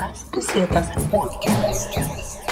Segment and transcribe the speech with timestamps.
[0.00, 2.47] As Pesetas Podcast.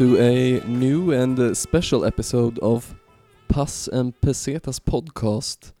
[0.00, 2.94] To a new and uh, special episode of
[3.48, 5.72] Pass and Pesetas podcast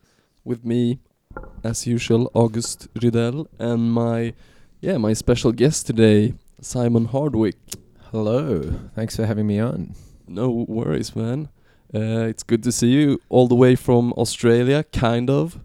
[0.44, 0.98] with me,
[1.64, 4.34] as usual, August Rydell, and my,
[4.82, 7.56] yeah, my special guest today, Simon Hardwick.
[8.10, 8.60] Hello.
[8.94, 9.94] Thanks for having me on.
[10.28, 11.48] No worries, man.
[11.94, 15.58] Uh, it's good to see you all the way from Australia, kind of.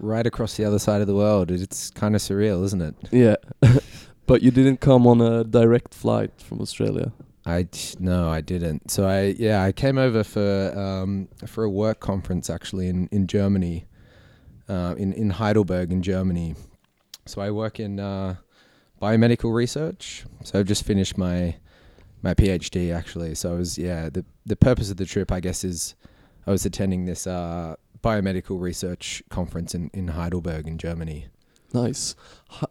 [0.00, 1.52] Right across the other side of the world.
[1.52, 2.96] It's kind of surreal, isn't it?
[3.12, 3.36] Yeah.
[4.26, 7.12] but you didn't come on a direct flight from Australia.
[7.46, 8.90] I no, I didn't.
[8.90, 13.26] So I yeah, I came over for um for a work conference actually in in
[13.26, 13.86] Germany,
[14.68, 16.54] uh, in in Heidelberg in Germany.
[17.26, 18.36] So I work in uh,
[19.00, 20.24] biomedical research.
[20.42, 21.56] So I've just finished my
[22.22, 23.34] my PhD actually.
[23.34, 25.94] So I was yeah the the purpose of the trip I guess is
[26.46, 31.26] I was attending this uh, biomedical research conference in in Heidelberg in Germany.
[31.74, 32.14] Nice.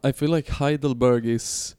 [0.02, 1.76] I feel like Heidelberg is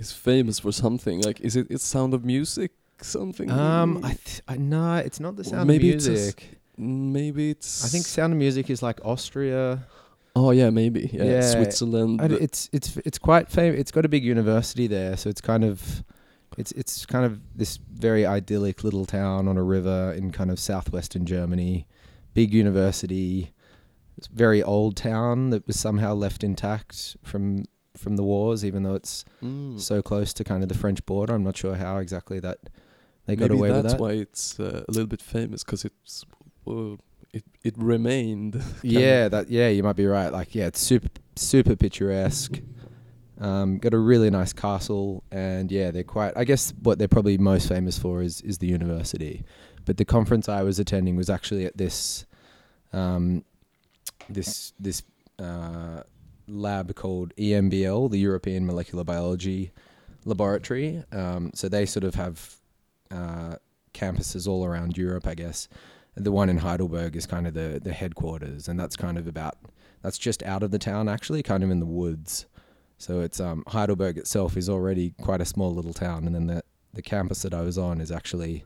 [0.00, 1.20] is famous for something.
[1.22, 3.50] Like, is it it's Sound of Music something?
[3.50, 6.60] Um, I, th- I no, it's not the sound maybe of it's a music.
[6.76, 7.84] maybe it's.
[7.84, 9.86] I think Sound of Music is like Austria.
[10.34, 11.10] Oh yeah, maybe.
[11.12, 12.22] Yeah, Yeah, Switzerland.
[12.22, 13.80] I it's it's it's quite famous.
[13.80, 16.04] It's got a big university there, so it's kind of
[16.56, 20.58] it's it's kind of this very idyllic little town on a river in kind of
[20.58, 21.86] southwestern Germany.
[22.34, 23.52] Big university.
[24.16, 27.64] It's very old town that was somehow left intact from
[28.00, 29.78] from the wars, even though it's Mm.
[29.80, 31.34] so close to kind of the French border.
[31.34, 32.58] I'm not sure how exactly that
[33.26, 33.88] they got maybe away that's with that.
[33.90, 36.24] That's why it's uh, a little bit famous because it's
[36.64, 36.98] well,
[37.32, 38.60] it it remained.
[38.82, 40.30] Yeah, that yeah, you might be right.
[40.32, 42.60] Like yeah, it's super super picturesque.
[43.38, 46.34] Um, got a really nice castle, and yeah, they're quite.
[46.36, 49.44] I guess what they're probably most famous for is is the university.
[49.86, 52.26] But the conference I was attending was actually at this,
[52.92, 53.42] um,
[54.28, 55.02] this this
[55.38, 56.02] uh,
[56.50, 59.72] lab called EMBL, the European Molecular Biology
[60.24, 61.02] Laboratory.
[61.12, 62.56] Um, so they sort of have
[63.10, 63.56] uh,
[63.94, 65.68] campuses all around Europe, I guess
[66.16, 69.58] the one in Heidelberg is kind of the the headquarters, and that's kind of about
[70.02, 72.46] that's just out of the town actually, kind of in the woods.
[72.98, 76.62] So it's um, Heidelberg itself is already quite a small little town, and then the
[76.92, 78.64] the campus that I was on is actually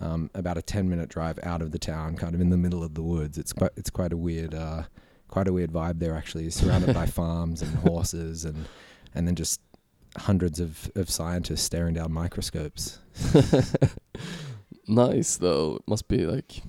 [0.00, 2.84] um, about a ten minute drive out of the town, kind of in the middle
[2.84, 3.38] of the woods.
[3.38, 4.84] It's quite it's quite a weird uh,
[5.34, 8.66] quite a weird vibe there actually, surrounded by farms and horses and
[9.16, 9.60] and then just
[10.16, 12.98] hundreds of, of scientists staring down microscopes.
[14.88, 15.76] nice though.
[15.76, 16.62] It must be like,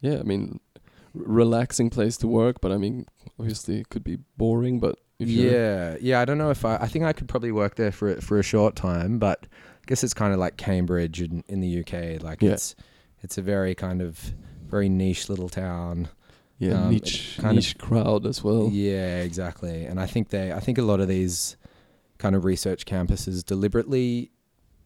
[0.00, 0.18] yeah.
[0.18, 0.80] I mean, r-
[1.14, 3.06] relaxing place to work, but I mean,
[3.38, 4.78] obviously it could be boring.
[4.80, 6.20] But Yeah, yeah.
[6.20, 6.76] I don't know if I.
[6.76, 9.84] I think I could probably work there for a- for a short time, but I
[9.86, 12.22] guess it's kind of like Cambridge in, in the UK.
[12.22, 12.52] Like Yeah.
[12.52, 12.74] it's
[13.22, 14.32] it's a very kind of
[14.66, 16.08] very niche little town.
[16.60, 18.68] Yeah, um, niche kind of- crowd as well.
[18.70, 19.84] Yeah, exactly.
[19.86, 20.52] And I think they.
[20.52, 21.56] I think a lot of these
[22.18, 24.30] kind of research campuses deliberately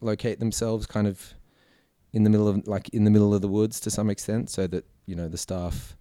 [0.00, 1.34] locate themselves kind of
[2.12, 4.66] in the middle of like in the middle of the woods to some extent, so
[4.68, 5.96] that you know the staff.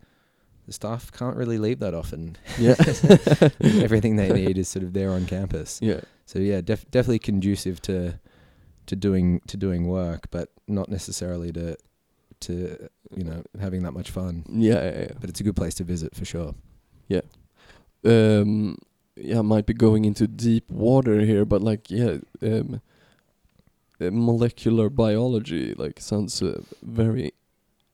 [0.65, 2.37] The staff can't really leave that often.
[2.57, 2.75] Yeah.
[3.83, 5.79] Everything they need is sort of there on campus.
[5.81, 5.99] Yeah.
[6.25, 8.17] So yeah, def- definitely conducive to
[8.85, 11.75] to doing to doing work, but not necessarily to
[12.47, 14.43] to you know having that much fun.
[14.49, 15.11] Yeah, yeah, yeah.
[15.19, 16.55] But it's a good place to visit for sure.
[17.07, 17.21] Yeah.
[18.05, 18.77] Um
[19.15, 22.81] yeah I might be going into deep water here but like yeah um
[24.01, 27.31] uh, molecular biology like sounds uh, very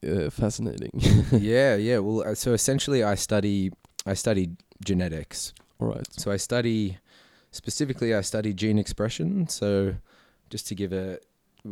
[0.08, 0.92] uh, fascinating
[1.32, 2.00] yeah, yeah.
[2.00, 3.72] Well, uh, so essentially, I study
[4.06, 4.52] I study
[4.84, 5.54] genetics.
[5.80, 6.98] all right So I study
[7.52, 9.48] specifically I study gene expression.
[9.50, 9.96] So
[10.50, 11.20] just to give a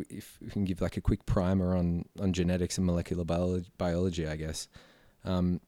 [0.09, 4.27] if we can give like a quick primer on on genetics and molecular biology, biology
[4.27, 4.67] I guess.
[5.25, 5.59] Um,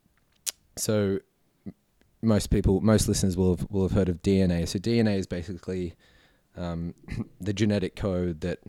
[0.78, 1.20] so
[2.22, 4.68] most people, most listeners will have, will have heard of DNA.
[4.68, 5.96] So DNA is basically
[6.58, 6.94] um,
[7.42, 8.60] the genetic code that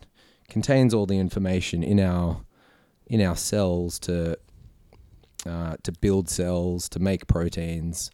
[0.49, 2.41] contains all the information in our
[3.07, 4.37] in our cells to
[5.45, 8.11] uh, to build cells, to make proteins,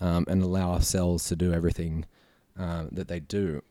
[0.00, 2.06] um, and allow our cells to do everything
[2.58, 3.62] uh, that they do.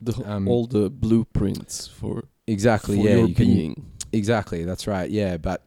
[0.00, 2.96] The, um, all the blueprints for Exactly.
[2.96, 3.16] for yeah.
[3.16, 5.10] your You can, being Exactly, that's right.
[5.10, 5.66] Yeah, but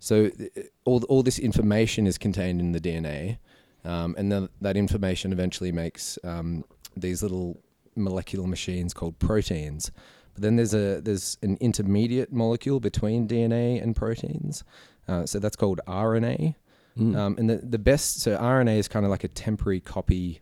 [0.00, 0.52] so th-
[0.84, 3.38] all all this information is contained in the DNA,
[3.84, 6.64] um, and then that information eventually makes um,
[6.96, 7.60] these little
[7.96, 9.92] molecular machines called proteins.
[10.34, 14.64] But then there's a there's an intermediate molecule between DNA and proteins,
[15.06, 16.56] uh, so that's called RNA.
[16.98, 17.16] Mm.
[17.16, 20.40] Um, and the the best so RNA is kind of like a temporary copy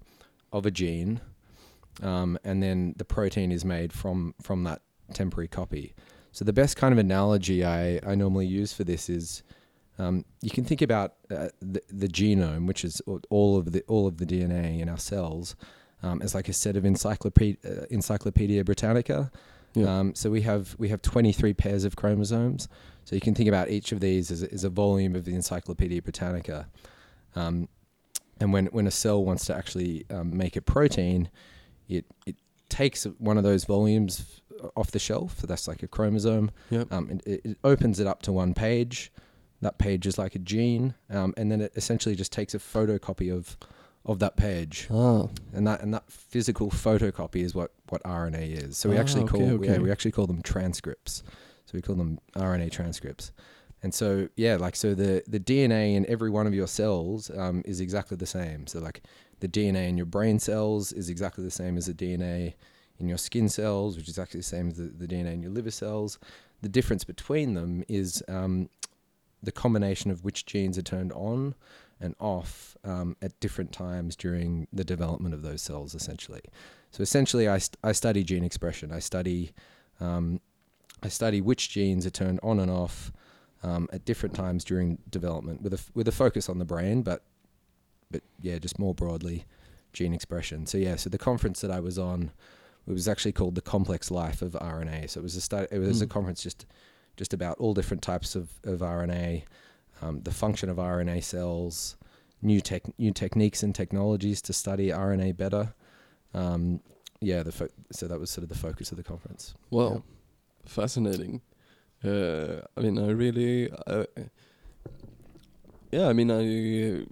[0.53, 1.21] of a gene,
[2.03, 5.95] um, and then the protein is made from from that temporary copy.
[6.33, 9.43] So the best kind of analogy I, I normally use for this is
[9.99, 14.07] um, you can think about uh, the, the genome, which is all of the all
[14.07, 15.55] of the DNA in our cells,
[16.03, 19.31] um, as like a set of encyclopedia, uh, Encyclopedia Britannica.
[19.75, 19.99] Yeah.
[19.99, 22.69] Um, so we have we have 23 pairs of chromosomes.
[23.05, 25.35] So you can think about each of these as a, as a volume of the
[25.35, 26.69] Encyclopedia Britannica.
[27.35, 27.69] Um,
[28.41, 31.31] and when when a cell wants to actually um, make a protein,
[31.89, 32.37] it it
[32.69, 34.41] takes one of those volumes
[34.77, 35.41] off the shelf.
[35.41, 36.51] So that's like a chromosome.
[36.71, 36.93] Yep.
[36.93, 39.13] Um, and it, it opens it up to one page.
[39.61, 43.33] That page is like a gene, um, and then it essentially just takes a photocopy
[43.33, 43.57] of
[44.05, 45.29] of that page, ah.
[45.53, 48.77] and that and that physical photocopy is what what RNA is.
[48.77, 49.79] So we Ah, actually okay, call yeah okay.
[49.79, 51.23] we actually call them transcripts.
[51.67, 53.31] So we call them RNA transcripts.
[53.85, 57.63] And so yeah, like so the the DNA in every one of your cells um,
[57.65, 58.67] is exactly the same.
[58.67, 59.03] So like
[59.43, 62.55] the DNA in your brain cells is exactly the same as the DNA
[63.01, 65.51] in your skin cells, which is exactly the same as the, the DNA in your
[65.51, 66.21] liver cells.
[66.61, 68.69] The difference between them is um,
[69.43, 71.57] the combination of which genes are turned on
[72.01, 76.43] and off um, at different times during the development of those cells, essentially.
[76.93, 78.93] So essentially, I, st- I study gene expression.
[78.93, 79.51] I study
[79.99, 80.41] um,
[81.03, 83.11] I study which genes are turned on and off
[83.65, 87.03] um, at different times during development, with a f- with a focus on the brain,
[87.03, 87.25] but
[88.13, 89.45] but yeah, just more broadly,
[89.93, 90.67] gene expression.
[90.67, 92.31] So yeah, so the conference that I was on,
[92.87, 95.11] it was actually called the Complex Life of RNA.
[95.11, 96.11] So it was a stu- it was a Mm.
[96.11, 96.67] conference just
[97.17, 99.45] just about all different types of of RNA,
[100.01, 101.97] um, the function of RNA cells,
[102.41, 105.75] new tech new techniques and technologies to study RNA better.
[106.35, 106.81] Um,
[107.21, 109.55] yeah, the fo- so that was sort of the focus of the conference.
[109.71, 110.03] Wow,
[110.65, 111.41] fascinating.
[112.05, 114.07] Uh, I mean, I really, uh,
[115.93, 116.09] yeah.
[116.09, 117.05] I mean, I,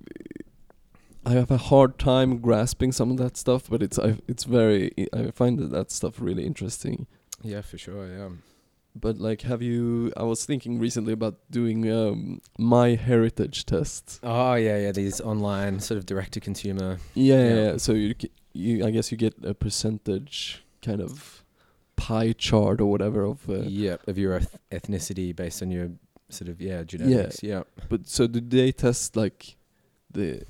[1.25, 4.93] I have a hard time grasping some of that stuff, but it's I, it's very.
[5.13, 7.07] I find that, that stuff really interesting.
[7.43, 8.07] Yeah, for sure.
[8.07, 8.29] Yeah.
[8.95, 10.13] But like, have you?
[10.17, 14.19] I was thinking recently about doing um, my heritage test.
[14.23, 14.93] Oh yeah, yeah.
[14.93, 16.99] These online sort of direct to consumer.
[17.15, 17.49] Yeah, Yeah.
[17.49, 17.55] yeah.
[17.73, 17.77] yeah.
[17.77, 18.15] So you,
[18.53, 21.45] you, I guess you get a percentage kind of
[21.97, 23.49] pie chart or whatever of.
[23.49, 25.91] Uh, yeah, of your eth- ethnicity based on your
[26.31, 27.43] sort of yeah genetics.
[27.43, 27.63] Yeah.
[27.89, 29.57] But so do they test like
[30.11, 30.43] the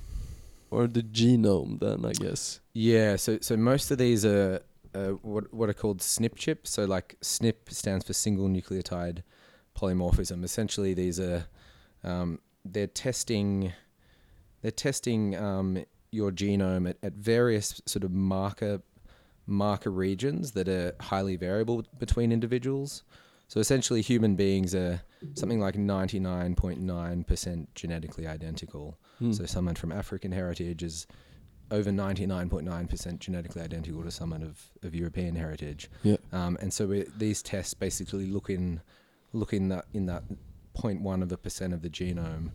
[0.70, 2.04] or the genome then?
[2.04, 2.60] I guess.
[2.72, 3.16] Yeah.
[3.16, 4.60] So so most of these are
[4.94, 6.70] uh, what what are called SNP chips.
[6.70, 9.22] So like SNP stands for single nucleotide
[9.78, 10.44] polymorphism.
[10.44, 11.46] Essentially, these are
[12.04, 13.72] um, they're testing
[14.62, 18.82] they're testing um, your genome at, at various sort of marker
[19.46, 23.02] marker regions that are highly variable between individuals.
[23.48, 25.02] So essentially, human beings are
[25.34, 28.96] something like 99.9% genetically identical.
[29.20, 29.32] Hmm.
[29.32, 31.06] So someone from African heritage is
[31.70, 35.88] over 99.9% genetically identical to someone of, of European heritage.
[36.02, 36.16] Yeah.
[36.32, 38.80] Um, and so we, these tests basically look in
[39.32, 40.24] look in that in that
[40.76, 42.50] 0.1 of a percent of the genome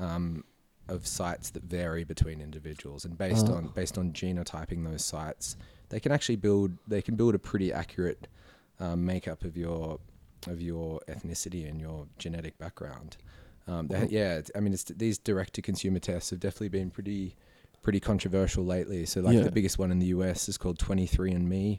[0.00, 0.42] um,
[0.88, 3.54] of sites that vary between individuals, and based Ah.
[3.56, 5.56] on based on genotyping those sites,
[5.90, 8.26] they can actually build they can build a pretty accurate
[8.80, 10.00] um, makeup of your
[10.48, 13.16] of your ethnicity and your genetic background.
[13.68, 14.06] Um, they, Wow.
[14.10, 17.36] yeah, I mean, it's, these direct to consumer tests have definitely been pretty
[17.82, 19.06] pretty controversial lately.
[19.06, 19.44] So, like Yeah.
[19.44, 21.78] the biggest one in the US is called 23andMe.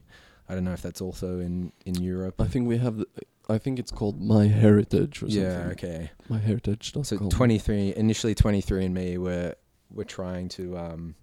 [0.50, 2.40] I don't know if that's also in in Europe.
[2.40, 2.98] I think we have.
[2.98, 3.08] The,
[3.50, 5.72] I think it's called My Heritage or Yeah, something.
[5.72, 6.12] okay.
[6.30, 6.94] My Heritage.
[7.04, 9.56] So 23 initially 23andMe were
[9.90, 11.16] were trying to um,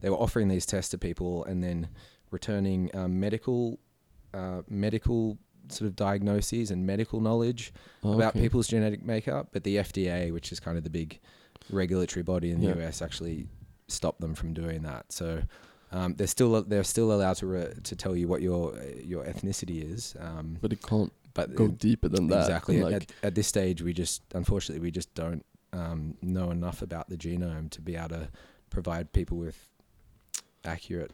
[0.00, 1.88] they were offering these tests to people and then
[2.30, 3.78] returning um, medical
[4.34, 5.38] uh, medical
[5.72, 7.72] sort of diagnoses and medical knowledge
[8.02, 11.18] about people's genetic makeup, but the FDA, which is kind of the big
[11.70, 12.86] regulatory body in the Yeah.
[12.86, 13.46] US, actually
[13.88, 15.12] stopped them from doing that.
[15.12, 15.42] So
[15.92, 19.82] um, they're still they're still allowed to re- to tell you what your your ethnicity
[19.92, 22.40] is, um, But it can't but go deeper than that.
[22.40, 26.50] exactly at, Like, at, at this stage, we just unfortunately we just don't um, know
[26.50, 28.28] enough about the genome to be able to
[28.70, 29.68] provide people with
[30.64, 31.12] accurate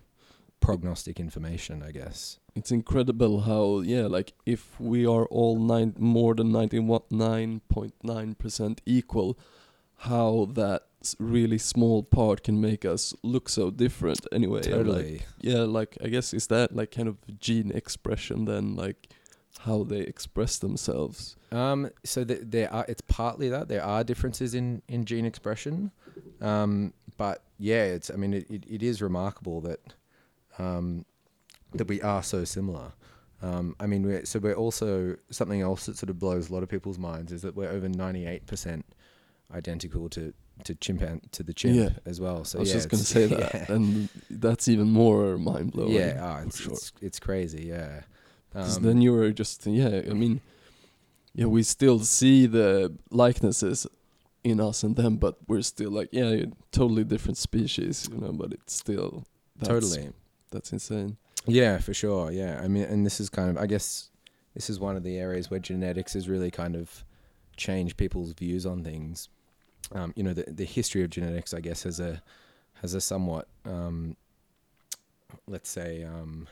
[0.60, 1.82] prognostic information.
[1.82, 2.38] I guess.
[2.56, 7.94] It's incredible how yeah, like if we are all nine more than ninety nine point
[8.02, 9.38] nine percent equal,
[9.98, 10.82] how that
[11.18, 14.62] really small part can make us look so different anyway.
[14.64, 15.22] and, like, Totally.
[15.40, 19.08] yeah, like I guess is that like kind of gene expression then like
[19.60, 21.36] how they express themselves.
[21.52, 22.84] Um, so th- there are.
[22.88, 25.92] It's partly that there are differences in in gene expression,
[26.40, 28.10] um, but yeah, it's.
[28.10, 29.80] I mean, it, it, it is remarkable that
[30.58, 31.04] um,
[31.74, 32.92] that we are so similar.
[33.42, 36.62] Um, I mean, we're, so we're also something else that sort of blows a lot
[36.62, 38.84] of people's minds is that we're over ninety eight percent
[39.54, 40.32] identical to
[40.64, 41.90] to chimpan to the chimp Yeah.
[42.06, 42.44] as well.
[42.44, 43.72] So I was yeah, just gonna say that, yeah.
[43.74, 45.92] and that's even more mind blowing.
[45.92, 46.72] Yeah, ah, for it's, sure.
[46.72, 47.66] it's it's crazy.
[47.66, 48.02] Yeah.
[48.54, 50.02] 'Cause Um, then you were just yeah.
[50.10, 50.40] I mean,
[51.34, 53.86] yeah, we still see the likenesses
[54.44, 58.32] in us and them, but we're still like yeah, totally different species, you know.
[58.32, 59.24] But it's still
[59.56, 60.12] that's, totally.
[60.50, 61.18] that's insane.
[61.46, 62.30] Yeah, for sure.
[62.32, 64.10] Yeah, I mean, and this is kind of, I guess,
[64.54, 67.04] this is one of the areas where genetics has really kind of
[67.56, 69.28] changed people's views on things.
[69.92, 72.22] Um, you know, the the history of genetics, I guess, has a
[72.82, 74.16] has a somewhat, um,
[75.46, 76.48] let's say, um,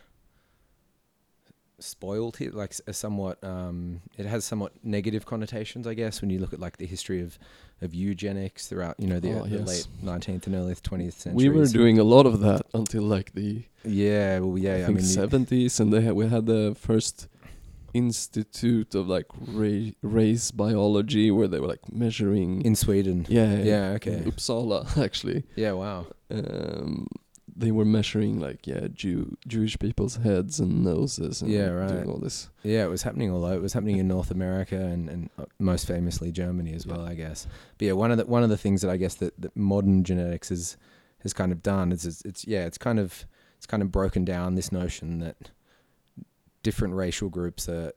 [1.78, 6.38] spoiled it, like a somewhat, um, it has somewhat negative connotations, I guess, when you
[6.38, 7.38] look at like the history of
[7.84, 9.66] of eugenics throughout, you know, the, Oh, the yes.
[9.68, 11.48] late nineteenth and early twentieth century.
[11.48, 14.84] We were doing a lot of that until like the yeah, well, yeah, I I
[14.86, 17.28] think mean, seventies, and they had, we had the first
[17.92, 22.62] institute of like ra- race biology where they were like measuring.
[22.62, 23.26] in Sweden.
[23.28, 24.22] yeah, Yeah, okay.
[24.26, 25.44] Uppsala actually.
[25.56, 26.06] Yeah, wow.
[26.30, 27.06] Um,
[27.56, 31.88] they were measuring like yeah Jew Jewish people's heads and noses and Yeah, right.
[31.88, 32.48] doing all this.
[32.62, 33.54] Yeah, it was happening all over.
[33.54, 37.14] It was happening in North America and, and uh, most famously Germany as well, I
[37.14, 37.46] guess.
[37.78, 40.02] But yeah, one of the one of the things that I guess that, that modern
[40.04, 40.76] genetics has
[41.22, 43.24] has kind of done is it's, it's yeah, it's kind of
[43.56, 45.50] it's kind of broken down this notion that
[46.62, 47.92] different racial groups are,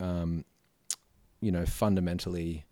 [0.00, 0.44] um,
[1.40, 2.64] you know, fundamentally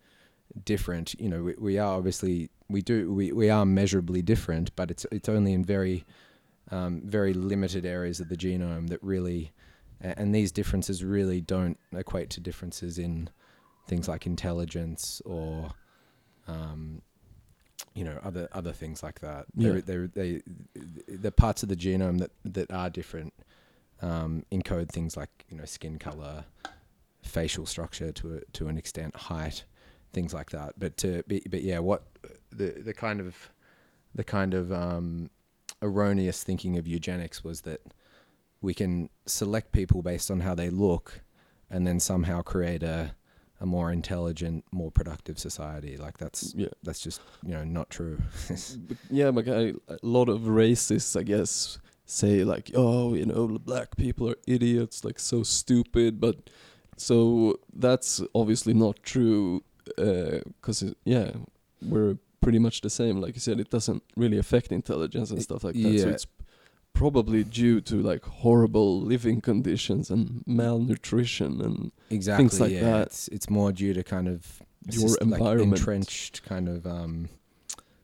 [0.63, 1.19] different.
[1.19, 5.05] You know, we, we are obviously we do we, we are measurably different, but it's
[5.11, 6.05] it's only in very
[6.69, 9.51] um, very limited areas of the genome that really
[9.99, 13.29] and these differences really don't equate to differences in
[13.87, 15.71] things like intelligence or
[16.47, 17.01] um,
[17.93, 19.45] you know other other things like that.
[19.55, 19.79] Yeah.
[19.85, 20.41] They're, they're, they
[21.07, 23.33] the parts of the genome that that are different
[24.01, 26.45] um, encode things like you know skin color,
[27.21, 29.65] facial structure to a, to an extent, height,
[30.13, 30.73] things like that.
[30.77, 32.03] But to but, but yeah, what
[32.51, 33.51] the the kind of
[34.13, 35.29] the kind of um,
[35.81, 37.81] erroneous thinking of eugenics was that
[38.61, 41.21] we can select people based on how they look
[41.69, 43.15] and then somehow create a
[43.61, 45.95] a more intelligent, more productive society.
[45.95, 48.19] Like that's Yeah, that's just you know not true.
[49.09, 54.29] yeah, but a lot of racists, I guess, say like, oh, you know, black people
[54.29, 56.19] are idiots, like so stupid.
[56.19, 56.49] But
[56.97, 61.31] so that's obviously not true, because yeah,
[61.81, 63.21] we're pretty much the same.
[63.21, 65.99] Like you said, it doesn't really affect intelligence and stuff like that.
[65.99, 66.27] So it's
[66.93, 72.81] probably due to like horrible living conditions and malnutrition and exactly like yeah.
[72.81, 73.07] that.
[73.07, 75.79] It's it's more due to kind of Your syst- like environment.
[75.79, 77.29] entrenched kind of um,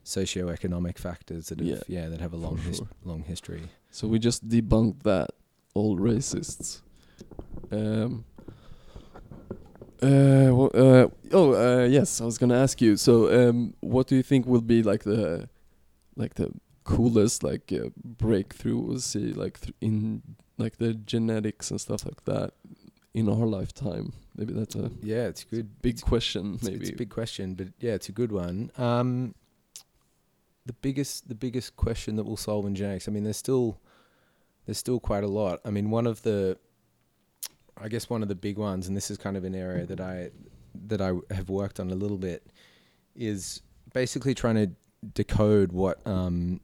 [0.06, 2.88] socioeconomic factors that have Yeah, yeah, that have a long his- sure.
[3.04, 3.64] long history.
[3.92, 5.30] So we just debunked that,
[5.74, 6.82] all racists.
[7.72, 8.26] Um.
[10.02, 12.98] Uh, wha- uh, oh, uh, yes, I was gonna ask you.
[12.98, 15.50] So, um, what do you think will be like the,
[16.16, 16.52] like the
[16.84, 20.22] coolest like uh, breakthrough we'll see like th- in
[20.58, 22.52] like the genetics and stuff like that
[23.14, 24.14] in our lifetime?
[24.36, 25.82] Maybe that's a Yeah, it's good.
[25.82, 26.54] big question.
[26.56, 28.72] It's, Maybe it's a big question, but yeah, it's a good one.
[28.78, 29.34] Um,
[30.66, 33.08] the biggest the biggest question that we'll solve in genetics.
[33.08, 33.80] I mean, there's still
[34.66, 35.60] there's still quite a lot.
[35.66, 36.58] I mean, one of the
[37.82, 40.00] I guess one of the big ones, and this is kind of an area that
[40.00, 40.32] I
[40.88, 42.46] that I have worked on a little bit,
[43.16, 43.62] is
[43.94, 44.70] basically trying to
[45.14, 46.60] decode what um,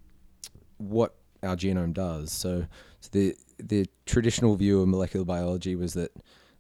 [0.78, 2.32] what our genome does.
[2.32, 2.66] So,
[3.00, 6.12] so the the traditional view of molecular biology was that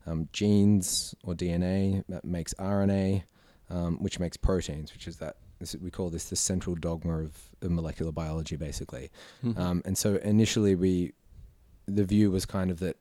[0.05, 3.23] um, genes or DNA that makes RNA,
[3.69, 7.37] um, which makes proteins, which is that this, we call this the central dogma of,
[7.61, 9.09] of molecular biology, basically.
[9.43, 9.57] Mhm.
[9.57, 11.13] Um, and so initially, we
[11.87, 12.97] the view was kind of that.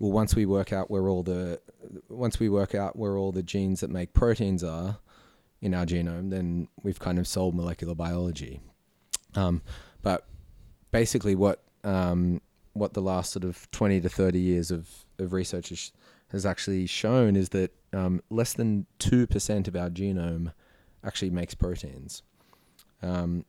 [0.00, 1.60] Well, once we work out where all the
[2.08, 4.98] once we work out where all the genes that make proteins are
[5.60, 8.60] in our genome, then we've kind of solved molecular biology.
[9.34, 9.60] Um,
[10.02, 10.26] but
[10.90, 12.40] basically, what um,
[12.72, 14.88] what the last sort of twenty to thirty years of
[15.18, 15.92] of research has,
[16.32, 20.54] has actually shown is that um, less than two percent of our genome
[21.04, 22.22] actually makes proteins.
[23.02, 23.44] Um,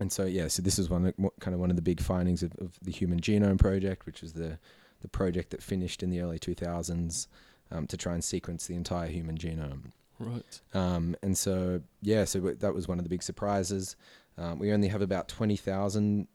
[0.00, 2.52] and so yeah, so this is one kind of one of the big findings of,
[2.56, 4.58] of the Human Genome Project, which is the
[5.00, 7.26] the project that finished in the early 2000s
[7.70, 9.92] um, to try and sequence the entire human genome.
[10.18, 10.60] right.
[10.74, 13.96] Um, and so, yeah, so w- that was one of the big surprises.
[14.36, 16.26] Um, we only have about 20,000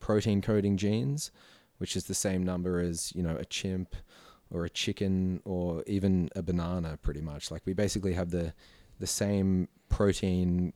[0.00, 1.30] protein coding genes,
[1.78, 3.96] which is the same number as, you know, a chimp
[4.52, 8.52] or a chicken or even a banana pretty much like we basically have the
[9.00, 10.72] the same protein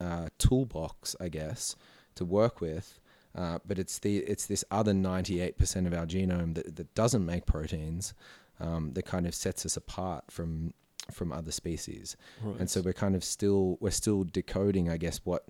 [0.00, 1.76] uh, toolbox i guess
[2.14, 2.98] to work with
[3.40, 7.44] uh, but it's the it's this other 98% of our genome that, that doesn't make
[7.46, 8.12] proteins
[8.60, 10.72] um, that kind of sets us apart from
[11.12, 12.58] from other species Right.
[12.60, 15.44] and so we're kind of still we're still decoding i guess what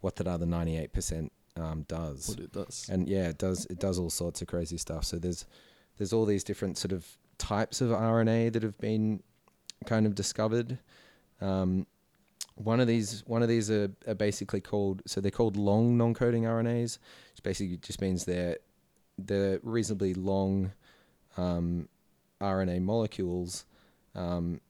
[0.00, 2.88] what that other 98% um, does what it does.
[2.90, 5.04] and yeah, it does it does all sorts of crazy stuff.
[5.04, 5.44] So there's
[5.98, 7.06] there's all these different sort of
[7.38, 9.22] types of RNA that have been
[9.86, 10.78] kind of discovered.
[11.40, 11.86] Um,
[12.54, 16.44] one of these one of these are, are basically called so they're called long non-coding
[16.44, 16.98] RNAs,
[17.32, 18.58] which basically just means they're
[19.18, 20.72] they're reasonably long
[21.36, 21.88] um,
[22.40, 23.64] RNA molecules
[24.14, 24.60] um,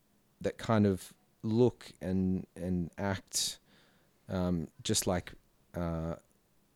[0.40, 1.12] that kind of
[1.42, 3.58] look and and act
[4.28, 5.32] um, just like
[5.74, 6.14] uh,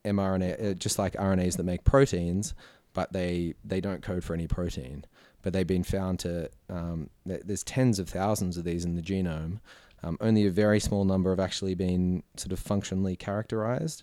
[0.04, 2.54] mRNA, uh, just like RNAs that make proteins,
[2.92, 5.04] but they they don't code for any protein.
[5.42, 9.02] But they've been found to um, th- there's tens of thousands of these in the
[9.02, 9.60] genome.
[10.02, 14.02] Um, only a very small number have actually been sort of functionally characterized,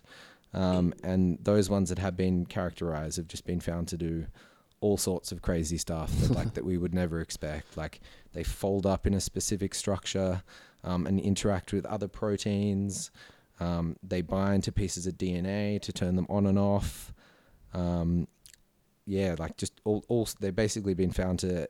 [0.52, 4.26] um, and those ones that have been characterized have just been found to do
[4.80, 7.76] all sorts of crazy stuff that like that we would never expect.
[7.76, 8.00] Like
[8.34, 10.42] they fold up in a specific structure
[10.84, 13.10] um, and interact with other proteins.
[13.60, 17.14] Um, they bind to pieces of DNA to turn them on and off.
[17.72, 18.28] Um,
[19.06, 21.66] yeah, like just all, all they've basically been found to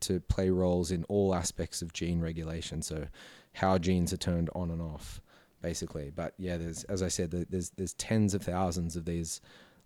[0.00, 2.82] to play roles in all aspects of gene regulation.
[2.82, 3.06] So
[3.54, 5.20] how genes are turned on and off,
[5.62, 6.10] basically.
[6.14, 9.40] But yeah, there's as I said, there's there's tens of thousands of these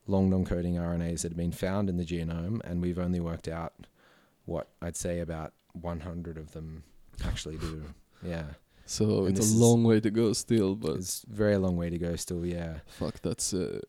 [0.06, 3.86] long non-coding RNAs that have been found in the genome, and we've only worked out
[4.46, 6.82] what I'd say about 100 of them
[7.24, 7.84] actually do.
[8.22, 8.44] Yeah,
[8.86, 11.90] So and it's a long way to go still, but it's a very long way
[11.90, 12.44] to go still.
[12.44, 12.78] Yeah.
[12.86, 13.80] fuck, that's uh,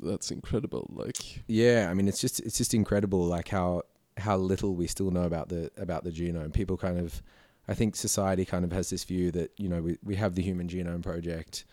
[0.00, 0.90] that's incredible.
[0.92, 3.82] Like, Yeah, I mean it's just it's just incredible like how
[4.16, 6.52] how little we still know about the about the genome.
[6.52, 7.22] People kind of
[7.68, 10.42] I think society kind of has this view that, you know, we we have the
[10.42, 11.64] human genome project.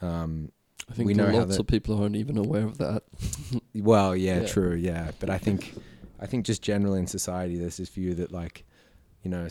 [0.00, 0.52] Um
[0.90, 3.02] I think We know lots of people aren't even aware of that.
[3.74, 4.46] well, yeah, Yeah.
[4.46, 5.74] true, yeah, but I think
[6.20, 8.64] I think just generally in society there's this view that like,
[9.22, 9.46] you know,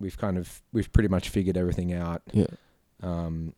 [0.00, 2.22] we've kind of we've pretty much figured everything out.
[2.32, 2.46] Yeah.
[3.02, 3.54] Um,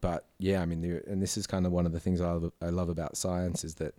[0.00, 2.32] but yeah, I mean, the, and this is kind of one of the things I
[2.32, 3.94] love, I love about science is that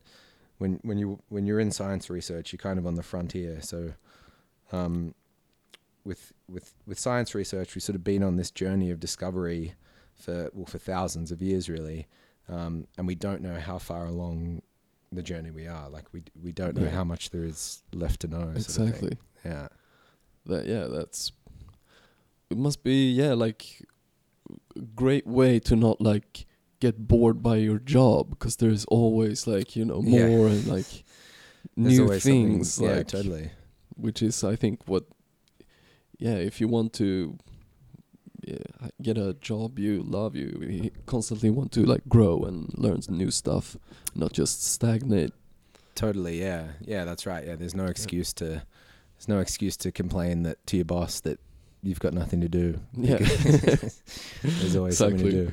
[0.57, 3.61] when when you when you're in science research, you're kind of on the frontier.
[3.61, 3.93] So,
[4.71, 5.13] um,
[6.05, 9.73] with with with science research, we've sort of been on this journey of discovery
[10.15, 12.07] for well for thousands of years, really,
[12.47, 14.61] um, and we don't know how far along
[15.11, 15.89] the journey we are.
[15.89, 16.89] Like we we don't know Yeah.
[16.91, 18.39] how much there is left to know.
[18.39, 19.17] sort of exactly.
[19.43, 19.67] Yeah.
[20.45, 21.31] That yeah, that's.
[22.51, 23.81] It must be yeah, like
[24.77, 26.45] a great way to not like
[26.79, 30.27] get bored by your job because there's always like you know Yeah.
[30.27, 31.03] more and like
[31.75, 32.79] new things.
[32.79, 33.49] Yeah, like, totally.
[33.95, 35.05] which is I think what
[36.19, 37.37] yeah if you want to
[38.43, 38.57] yeah,
[39.01, 43.31] get a job you love you you constantly want to like grow and learn new
[43.31, 43.75] stuff
[44.13, 45.31] not just stagnate
[45.95, 47.47] Totally, yeah, yeah, that's right.
[47.47, 51.39] Yeah, there's no excuse to, there's no excuse to complain that to your boss that
[51.81, 52.79] you've got nothing to do.
[52.93, 53.17] yeah
[54.41, 55.51] There's always something to do.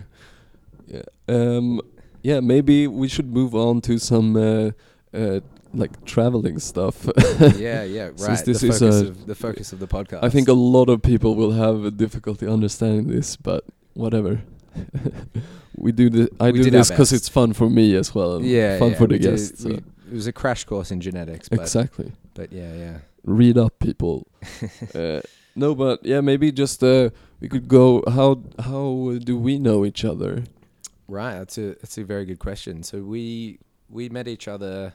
[0.89, 1.81] yeah um
[2.23, 4.71] yeah maybe we should move on to some uh,
[5.15, 5.41] uh
[5.75, 7.09] like traveling stuff
[7.57, 8.19] yeah, yeah, right.
[8.19, 10.23] Since this the is focus a- of the focus of the podcast.
[10.23, 14.43] I think a lot of people will have a difficulty understanding this, but whatever.
[15.77, 16.29] we do the.
[16.41, 18.43] I We do this because it's fun for me as well.
[18.43, 19.63] yeah, fun yeah, for the guests.
[19.63, 19.71] so.
[19.71, 22.13] it was a crash course in genetics, but exactly.
[22.35, 22.99] but yeah, yeah.
[23.25, 24.27] Read up, people.
[24.95, 25.21] uh,
[25.55, 28.03] no, but yeah, maybe just uh, we could go.
[28.09, 30.45] How how do we know each other?
[31.09, 32.83] Right, that's a that's a very good question.
[32.83, 33.59] So we
[33.89, 34.95] we met each other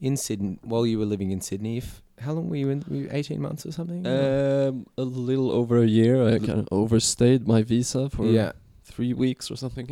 [0.00, 1.78] in Sydney while you were living in Sydney.
[1.78, 2.84] F- How long were you in?
[2.88, 4.06] Were you eighteen months or something?
[4.06, 6.26] Um, a little over a year.
[6.26, 8.52] I kind of overstayed my visa for yeah.
[8.84, 9.88] three weeks or something.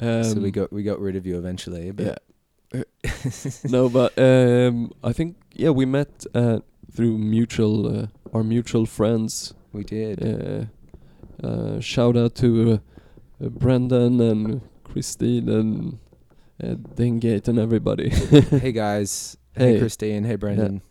[0.00, 2.14] um, so we got we got rid of you eventually, but yeah.
[3.64, 6.60] no, but um, I think yeah, we met uh,
[6.92, 9.54] through mutual uh, our mutual friends.
[9.72, 10.22] we did.
[10.22, 10.66] Uh,
[11.46, 15.98] uh, shout out to uh, uh, Brendan and Christine and
[16.62, 18.08] uh, Dingate and everybody.
[18.60, 19.36] hey guys.
[19.56, 19.78] Hey, Hey.
[19.78, 20.24] Christine.
[20.24, 20.82] Hey Brendan.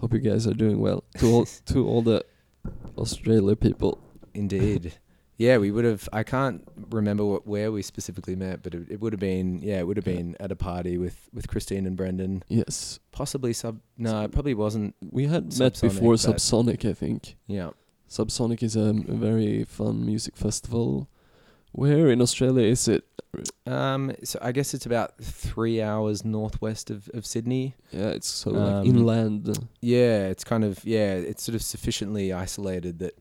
[0.00, 1.04] Hope you guys are doing well.
[1.18, 2.24] To all to all the
[2.96, 3.98] Australia people.
[4.34, 4.94] Indeed.
[5.36, 6.08] Yeah, we would have.
[6.12, 9.60] I can't remember what, where we specifically met, but it, it would have been.
[9.62, 12.42] Yeah, it would have been at a party with with Christine and Brendan.
[12.48, 13.78] Yes, Possibly sub.
[13.96, 14.96] No, it probably wasn't.
[15.12, 17.36] we had met before Subsonic, I think.
[17.46, 17.70] Yeah.
[18.10, 21.08] Subsonic is a very fun music festival
[21.72, 23.04] Where in Australia is it?
[23.66, 27.74] Um, so I guess it's about three hours northwest of, of Sydney.
[27.92, 29.68] Yeah, it's so Um, like inland.
[29.80, 33.16] Yeah, it's kind of yeah, it's sort of sufficiently isolated that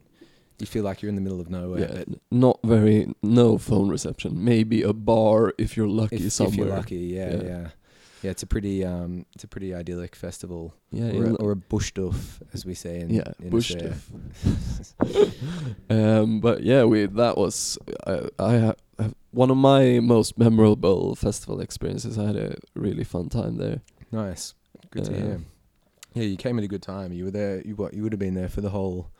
[0.59, 1.81] you feel like you're in the middle of nowhere.
[1.81, 4.43] Yeah, but not very no phone reception.
[4.43, 6.53] Maybe a bar if you're lucky if, somewhere.
[6.53, 7.43] if you're lucky, yeah, Yeah.
[7.43, 7.67] yeah,
[8.23, 11.55] yeah, It's a pretty um, it's a pretty idyllic festival, Yeah, or, a, or a
[11.55, 13.97] bush doof, as we say in yeah, in bush Australia.
[14.81, 15.33] stuff.
[15.89, 21.59] um, but yeah, we that was I, I ha- one of my most memorable festival
[21.61, 22.17] experiences.
[22.17, 23.81] I had a really fun time there.
[24.11, 24.53] Nice,
[24.91, 25.41] good to Uh, hear.
[26.13, 27.13] Yeah, you came at a good time.
[27.13, 27.61] You were there.
[27.61, 27.93] You what?
[27.93, 29.11] You would have been there for the whole,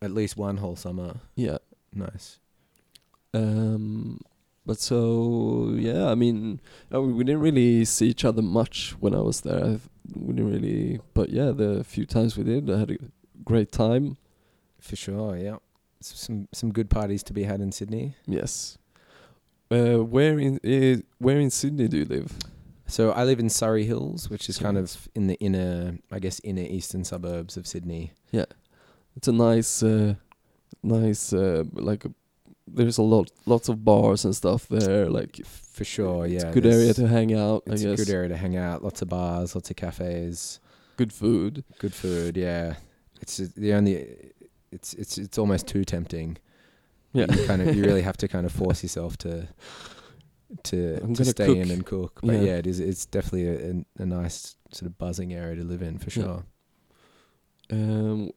[0.00, 1.16] at least one whole summer.
[1.34, 1.58] Yeah.
[1.92, 2.38] Nice.
[3.34, 4.20] Um,
[4.66, 6.60] but so yeah, I mean,
[6.92, 9.64] uh, we we didn't really see each other much when I was there.
[9.64, 12.98] I've, we didn't really, but yeah, the few times we did, I had a
[13.44, 14.16] great time.
[14.80, 15.56] For sure, yeah.
[16.02, 18.14] S- Some some good parties to be had in Sydney.
[18.26, 18.78] Yes.
[19.70, 22.32] Uh, where in uh, where in Sydney do you live?
[22.88, 26.40] So I live in Surry Hills, which is kind of in the inner, I guess,
[26.44, 28.12] inner eastern suburbs of Sydney.
[28.30, 28.44] Yeah,
[29.16, 30.14] it's a nice, uh,
[30.82, 32.04] nice uh, like.
[32.04, 32.10] A,
[32.66, 35.08] there's a lot, lots of bars and stuff there.
[35.08, 36.50] Like For sure, it's yeah.
[36.50, 37.62] a good area to hang out.
[37.68, 38.82] I It's guess a good area to hang out.
[38.82, 40.60] Lots of bars, lots of cafes,
[40.96, 41.64] good food.
[41.78, 42.36] good food.
[42.36, 42.74] Yeah,
[43.20, 44.32] it's the only.
[44.72, 46.38] It's it's it's almost too tempting.
[47.12, 49.48] Yeah, you kind of you really have to kind of force yourself to
[50.64, 51.56] to, I'm to stay cook.
[51.56, 52.20] in and cook.
[52.22, 52.40] But Yeah.
[52.42, 52.78] yeah, it is.
[52.80, 56.24] It's definitely a, a, a nice sort of buzzing area to live in for Yeah.
[56.24, 56.44] sure.
[57.70, 58.34] Um, but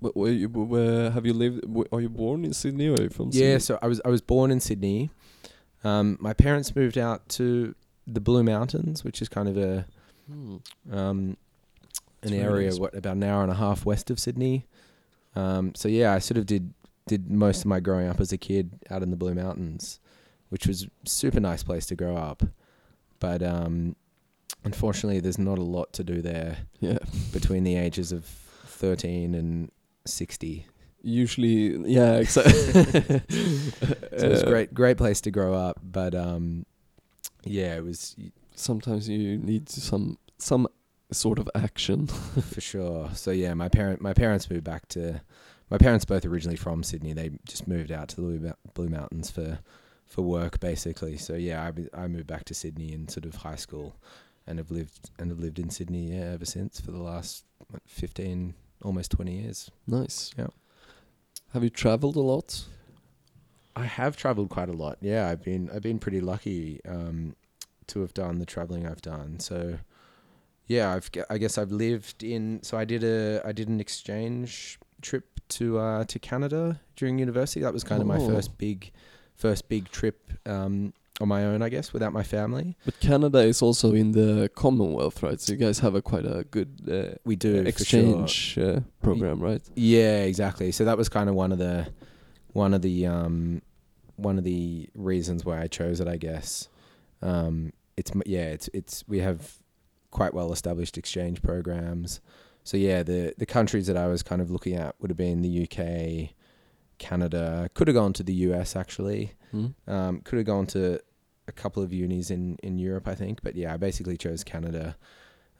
[0.00, 1.64] where you where have you lived?
[1.92, 3.58] Are you born in Sydney or are you from Yeah, Sydney?
[3.60, 5.10] so I was I was born in Sydney.
[5.84, 7.74] Um, my parents moved out to
[8.06, 9.86] the Blue Mountains, which is kind of a
[10.30, 10.56] Hmm.
[10.92, 11.36] um,
[12.22, 12.78] an area nice.
[12.78, 14.66] what about an hour and a half west of Sydney.
[15.36, 16.74] Um, so yeah, I sort of did
[17.06, 20.00] did most of my growing up as a kid out in the Blue Mountains,
[20.50, 22.42] which was super nice place to grow up.
[23.20, 23.96] But um,
[24.64, 26.98] unfortunately, there's not a lot to do there Yeah.
[27.32, 29.70] between the ages of thirteen and
[30.08, 30.66] sixty.
[31.00, 32.52] Usually, yeah, exactly.
[34.18, 36.66] So it was a great great place to grow up, but um,
[37.44, 38.16] yeah, it was
[38.58, 40.66] Sometimes you need some some
[41.12, 42.06] sort of action.
[42.52, 43.10] for sure.
[43.14, 45.20] So yeah, my parent my parents moved back to
[45.70, 47.12] my parents both originally from Sydney.
[47.12, 49.60] They just moved out to the Blue, Mountains for
[50.06, 51.16] for work basically.
[51.16, 51.62] So yeah,
[51.94, 53.94] I I moved back to Sydney in sort of high school,
[54.46, 57.82] and have lived and have lived in Sydney yeah, ever since for the last what,
[57.86, 59.70] fifteen almost twenty years.
[59.86, 60.32] nice.
[60.38, 60.48] Yeah.
[61.52, 62.64] Have you traveled a lot?
[63.74, 64.98] I have traveled quite a lot.
[65.00, 67.36] Yeah, I've been I've been pretty lucky um,
[67.88, 69.40] to have done the traveling I've done.
[69.40, 69.78] So
[70.66, 72.62] yeah, I've I guess I've lived in.
[72.62, 77.60] So I did a I did an exchange trip to uh, to Canada during university.
[77.60, 78.28] That was kind of my Oh.
[78.28, 78.90] first big
[79.36, 82.76] first big trip um, on my own, I guess, without my family.
[82.84, 85.40] But Canada is also in the Commonwealth, right?
[85.40, 87.68] So you guys have a quite a good uh, We do for sure.
[87.68, 89.62] exchange uh, program, right?
[89.74, 90.70] Yeah, exactly.
[90.72, 91.88] So that was kind of one of the
[92.52, 93.62] one of the um
[94.16, 96.68] one of the reasons why I chose it, I guess.
[97.22, 99.56] Um it's yeah, it's it's we have
[100.10, 102.20] quite well established exchange programs.
[102.64, 105.42] So yeah, the the countries that I was kind of looking at would have been
[105.42, 106.30] the UK,
[106.98, 109.32] Canada, could have gone to the US actually.
[109.50, 109.66] Hmm?
[109.86, 111.00] Um, could have gone to
[111.48, 113.42] a couple of unis in, in Europe, I think.
[113.42, 114.96] But yeah, I basically chose Canada.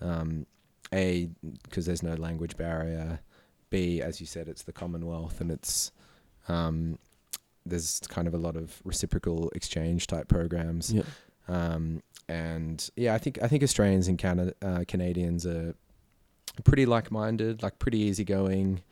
[0.01, 0.47] Um,
[0.93, 1.29] a,
[1.65, 3.21] because there's no language barrier.
[3.71, 5.93] B, as you said, it's the Commonwealth and it's,
[6.49, 6.99] um,
[7.67, 10.93] there's kind of a lot of reciprocal exchange type programs.
[10.93, 11.03] Yeah.
[11.49, 15.75] Um, and yeah, I think I think Australians and Canada uh, Canadians are
[16.65, 18.83] pretty like minded, like pretty easygoing,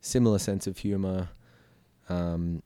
[0.00, 1.28] similar sense of humor.
[2.08, 2.62] Um,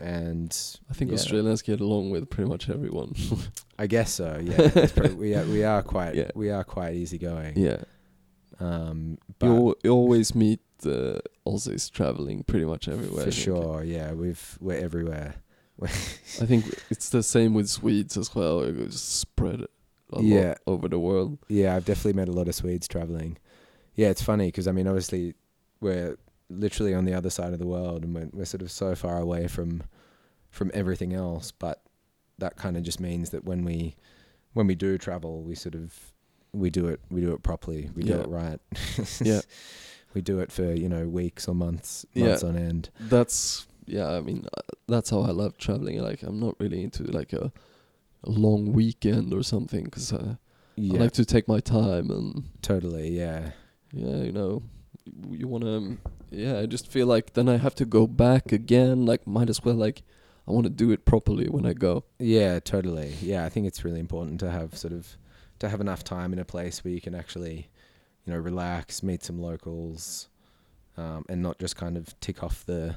[0.00, 0.56] and
[0.90, 1.16] I think yeah.
[1.16, 3.14] Australians get along with pretty much everyone.
[3.78, 4.38] I guess so.
[4.42, 6.30] Yeah, probably, we are we are quite Yeah.
[6.34, 7.56] we are quite easygoing.
[7.56, 7.82] yeah.
[8.58, 13.24] Um, but You, you always meet uh, Aussies traveling pretty much everywhere.
[13.24, 15.36] For sure, yeah, we've we're everywhere.
[15.82, 15.86] I
[16.46, 18.60] think it's the same with Swedes as well.
[18.60, 19.62] It goes spread
[20.12, 20.54] a lot Yeah.
[20.66, 21.38] over the world.
[21.48, 23.38] Yeah, I've definitely met a lot of Swedes traveling.
[23.94, 25.34] Yeah, it's funny because I mean, obviously,
[25.80, 26.18] we're
[26.50, 29.18] literally on the other side of the world, and we're, we're sort of so far
[29.18, 29.82] away from
[30.50, 31.50] from everything else.
[31.52, 31.82] But
[32.38, 33.96] that kind of just means that when we
[34.52, 36.12] when we do travel, we sort of
[36.52, 37.90] we do it we do it properly.
[37.94, 38.58] We do it right.
[39.20, 39.40] Yeah.
[40.14, 42.26] we do it for you know weeks or months Yeah.
[42.28, 42.90] months on end.
[42.98, 44.08] That's yeah.
[44.10, 46.00] I mean, uh, that's how I love traveling.
[46.00, 47.52] Like, I'm not really into like a,
[48.24, 50.36] a long weekend or something because uh,
[50.76, 53.10] Yeah, I like to take my time and totally.
[53.16, 53.50] Yeah,
[53.92, 54.62] yeah, you know,
[55.30, 55.98] you want to
[56.30, 59.04] yeah, I just feel like then I have to go back again.
[59.04, 60.02] Like, might as well like,
[60.46, 62.04] I want to do it properly when I go.
[62.20, 63.14] Yeah, totally.
[63.20, 65.16] Yeah, I think it's really important to have sort of
[65.58, 67.68] to have enough time in a place where you can actually,
[68.24, 70.28] you know, relax, meet some locals,
[70.96, 72.94] um, and not just kind of tick off the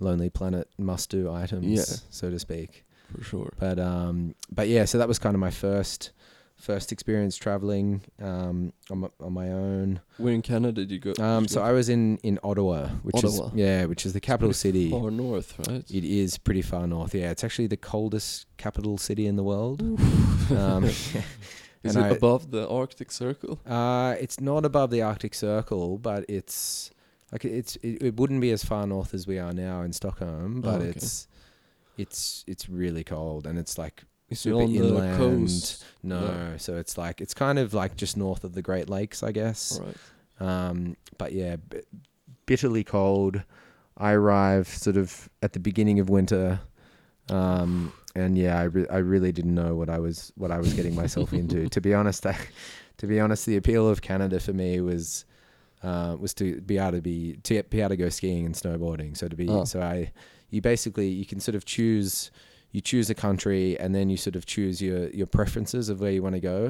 [0.00, 1.96] Lonely Planet must-do items, Yeah.
[2.10, 2.84] so to speak.
[3.16, 3.52] For sure.
[3.58, 6.10] But um, but yeah, so that was kind of my first
[6.56, 10.00] first experience traveling um, on my, on my own.
[10.16, 11.22] Where in Canada did you go?
[11.22, 13.48] Um, so I was in in Ottawa, which Ottawa.
[13.48, 14.90] is yeah, which is the capital city.
[14.90, 15.84] Far north, right?
[15.90, 17.14] It is pretty far north.
[17.14, 19.80] Yeah, it's actually the coldest capital city in the world.
[20.50, 20.84] um,
[21.84, 23.60] Is it I- above the Arctic Circle?
[23.64, 26.90] Uh, it's not above the Arctic Circle, but it's
[27.30, 30.62] like it's it, it wouldn't be as far north as we are now in Stockholm,
[30.62, 30.88] but Oh, okay.
[30.88, 31.28] it's
[31.96, 34.02] it's it's really cold and it's like
[34.34, 35.12] super on inland.
[35.12, 35.84] the coast?
[36.02, 36.56] no, No.
[36.56, 39.80] so it's like it's kind of like just north of the Great Lakes, I guess.
[39.82, 39.96] Right.
[40.68, 41.80] Um, but yeah, b-
[42.46, 43.42] bitterly cold.
[43.96, 46.60] I arrived sort of at the beginning of winter,
[47.30, 50.72] um, and yeah, I, re- I really didn't know what I was what I was
[50.74, 51.68] getting myself into.
[51.70, 52.36] To be honest, I,
[52.98, 55.24] to be honest, the appeal of Canada for me was
[55.82, 59.16] uh, was to be able to be to be able to go skiing and snowboarding.
[59.16, 59.64] So to be Oh.
[59.64, 60.12] so I
[60.50, 62.30] you basically you can sort of choose
[62.76, 66.10] you choose a country and then you sort of choose your your preferences of where
[66.16, 66.60] you want to go.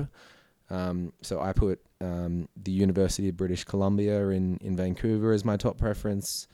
[0.71, 5.57] Um, so I put um, the University of British Columbia in, in Vancouver as my
[5.57, 6.49] top preference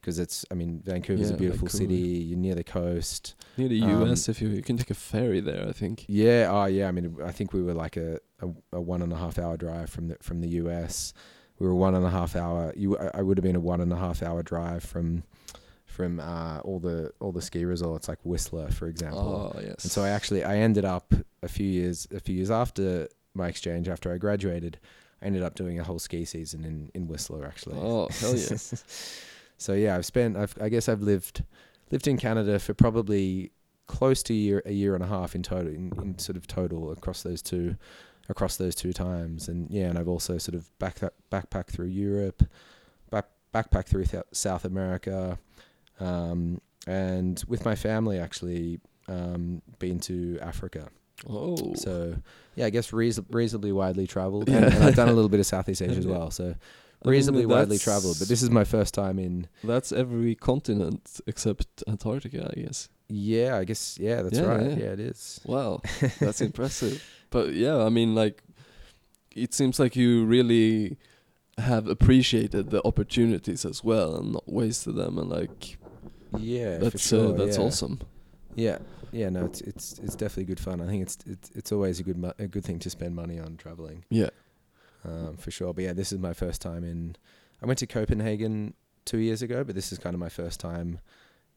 [0.00, 1.94] because it's I mean Vancouver's Yeah, a beautiful Vancouver.
[1.94, 2.08] city.
[2.28, 3.34] You're near the coast.
[3.56, 6.04] Near the Um, US, if you you can take a ferry there, I think.
[6.08, 6.48] Yeah.
[6.50, 6.86] Oh yeah.
[6.88, 9.56] I mean I think we were like a, a, a one and a half hour
[9.56, 11.14] drive from the from the US.
[11.58, 12.72] We were one and a half hour.
[12.76, 15.22] You I would have been a one and a half hour drive from
[15.92, 19.52] from uh, all the all the ski resorts like Whistler for example.
[19.54, 19.84] Oh yes.
[19.84, 23.48] And so I actually I ended up a few years a few years after my
[23.48, 24.78] exchange after I graduated,
[25.20, 27.76] I ended up doing a whole ski season in in Whistler actually.
[27.78, 28.56] Oh hell yeah.
[29.58, 31.44] so yeah, I've spent I've I guess I've lived
[31.90, 33.52] lived in Canada for probably
[33.86, 36.46] close to a year a year and a half in total in, in sort of
[36.46, 37.76] total across those two
[38.30, 41.00] across those two times and yeah and I've also sort of back
[41.30, 42.42] backpacked through Europe
[43.10, 45.38] back backpacked through Th- South America
[46.00, 50.88] um, and with my family actually um, been to Africa
[51.28, 51.74] Oh.
[51.74, 52.16] so
[52.56, 54.56] yeah I guess reason- reasonably widely traveled Yeah.
[54.56, 57.12] and, and I've done a little bit of Southeast Asia as well so I mean,
[57.12, 62.50] reasonably widely traveled but this is my first time in That's every continent except Antarctica,
[62.56, 62.88] I guess.
[63.08, 64.70] Yeah, I guess yeah, that's Yeah, right.
[64.70, 64.76] yeah.
[64.76, 64.92] Yeah.
[64.92, 65.40] it is.
[65.44, 65.82] Wow,
[66.20, 67.04] that's impressive.
[67.30, 68.42] But yeah, I mean, like,
[69.36, 70.96] it seems like you really
[71.58, 75.76] have appreciated the opportunities as well and not wasted them, and like
[76.38, 77.34] Yeah, for that's sure.
[77.34, 77.64] uh, that's yeah.
[77.64, 78.00] awesome.
[78.54, 78.78] Yeah,
[79.12, 80.80] yeah, no, it's it's it's definitely good fun.
[80.80, 83.38] I think it's it's it's always a good mo- a good thing to spend money
[83.38, 84.30] on traveling, Yeah.
[85.04, 85.72] um, for sure.
[85.72, 87.16] But yeah, this is my first time in.
[87.62, 90.98] I went to Copenhagen two years ago, but this is kind of my first time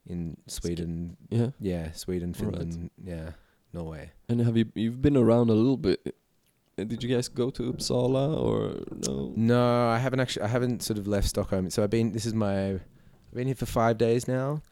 [0.06, 1.16] in Sweden.
[1.28, 1.50] Yeah.
[1.60, 2.36] Yeah, Sweden, Right.
[2.36, 3.30] Finland, yeah,
[3.72, 4.12] Norway.
[4.28, 6.14] And have you you've been around a little bit?
[6.78, 9.32] Uh, Did you guys go to Uppsala or no?
[9.36, 10.44] No, I haven't actually.
[10.44, 11.68] I haven't sort of left Stockholm.
[11.70, 12.12] So I've been.
[12.12, 12.80] This is my.
[13.36, 14.62] I've been here for five days now.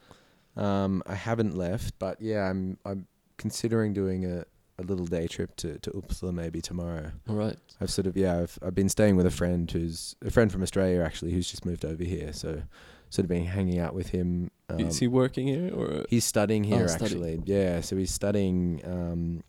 [0.57, 2.79] Um, I haven't left, but yeah, I'm.
[2.83, 3.05] I'm
[3.37, 4.43] considering doing a,
[4.79, 7.11] a little day trip to to Uppsala maybe tomorrow.
[7.29, 7.57] All right.
[7.79, 8.39] I've sort of yeah.
[8.39, 11.63] I've I've been staying with a friend who's a friend from Australia actually who's just
[11.63, 12.33] moved over here.
[12.33, 12.63] So
[13.11, 14.49] sort of been hanging out with him.
[14.67, 16.05] Um, Is he working here or?
[16.09, 17.21] he's studying Oh, here studying.
[17.37, 17.41] actually.
[17.45, 17.81] Yeah.
[17.81, 19.43] So he's studying um,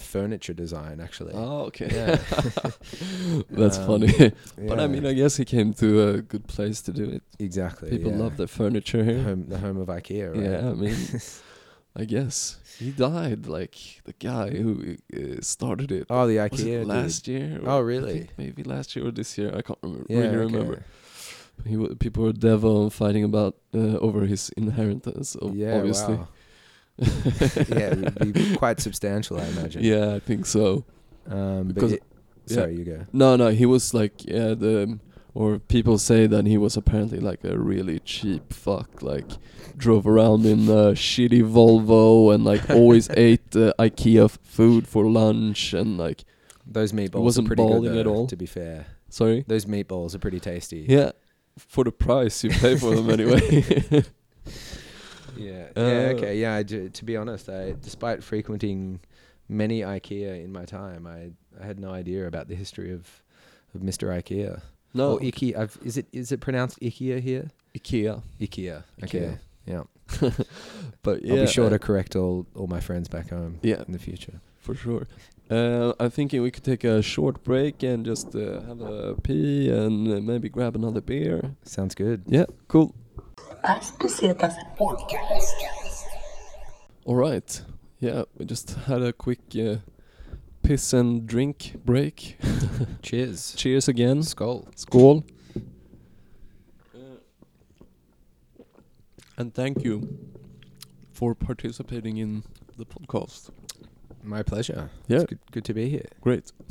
[0.00, 1.32] furniture design actually.
[1.34, 1.88] Oh, okay.
[1.92, 2.16] Yeah.
[3.50, 4.32] That's Um, funny.
[4.68, 7.22] But I mean, I guess he came to a good place to do it.
[7.38, 7.90] exactly.
[7.90, 8.18] People yeah.
[8.18, 9.22] love their furniture the here.
[9.22, 10.42] home, the home of IKEA, right?
[10.42, 10.96] Yeah, I mean,
[11.96, 16.06] I guess he died like the guy who uh, started it.
[16.08, 17.60] Oh, the IKEA last year?
[17.64, 18.28] Oh, really?
[18.38, 19.50] maybe last year or this year.
[19.54, 20.06] I can't remember.
[20.08, 20.54] Yeah, really okay.
[20.54, 20.84] remember.
[21.66, 25.36] He people were devil fighting about uh, over his inheritance.
[25.42, 26.14] Yeah, obviously.
[26.14, 26.28] wow.
[27.68, 29.82] yeah, it would be quite substantial, I imagine.
[29.82, 30.84] yeah, I think so.
[31.28, 32.02] Um, Because- it-
[32.46, 32.54] yeah.
[32.54, 33.06] sorry, you go.
[33.12, 34.98] No, no, he was like yeah the
[35.34, 39.26] or people say that he was apparently like a really cheap fuck, like
[39.76, 45.72] drove around in a shitty Volvo and like always ate uh, IKEA food for lunch
[45.72, 46.24] and like
[46.66, 48.26] Those meatballs wasn't are pretty good at all.
[48.26, 49.44] To be fair, sorry.
[49.46, 50.84] those meatballs are pretty tasty.
[50.88, 51.12] Yeah,
[51.56, 54.02] for the price you pay for them anyway.
[55.40, 56.12] Yeah, Uh, yeah.
[56.14, 56.54] Okay, yeah.
[56.54, 59.00] I do, to be honest, I despite frequenting
[59.48, 63.22] many IKEA in my time, I I had no idea about the history of
[63.74, 64.08] of Mr.
[64.08, 64.60] IKEA.
[64.94, 65.56] no, or IKEA.
[65.56, 67.50] I've, is it is it pronounced IKEA here?
[67.74, 68.22] IKEA.
[68.40, 68.82] IKEA.
[69.04, 69.38] Okay.
[69.66, 69.84] Yeah.
[71.02, 73.82] But yeah, I'll be sure uh, to correct all all my friends back home yeah,
[73.86, 74.40] in the future.
[74.58, 75.06] for sure.
[75.50, 79.68] Uh, I'm thinking we could take a short break and just uh, have a pee
[79.70, 81.56] and uh, maybe grab another beer.
[81.64, 82.22] Sounds good.
[82.26, 82.94] Yeah, cool.
[83.62, 85.54] Paz Pesetas Podcast.
[87.04, 87.62] All right.
[87.98, 89.76] Yeah, we just had a quick uh,
[90.62, 92.38] piss and drink break.
[93.02, 93.54] Cheers.
[93.56, 94.22] Cheers again.
[94.22, 94.68] Skull.
[94.76, 95.24] Skål.
[99.36, 100.18] And thank you
[101.12, 102.42] for participating in
[102.76, 103.50] the podcast.
[104.22, 104.90] My pleasure.
[105.08, 105.20] Yeah.
[105.20, 106.06] It's good, good to be here.
[106.20, 106.52] Great.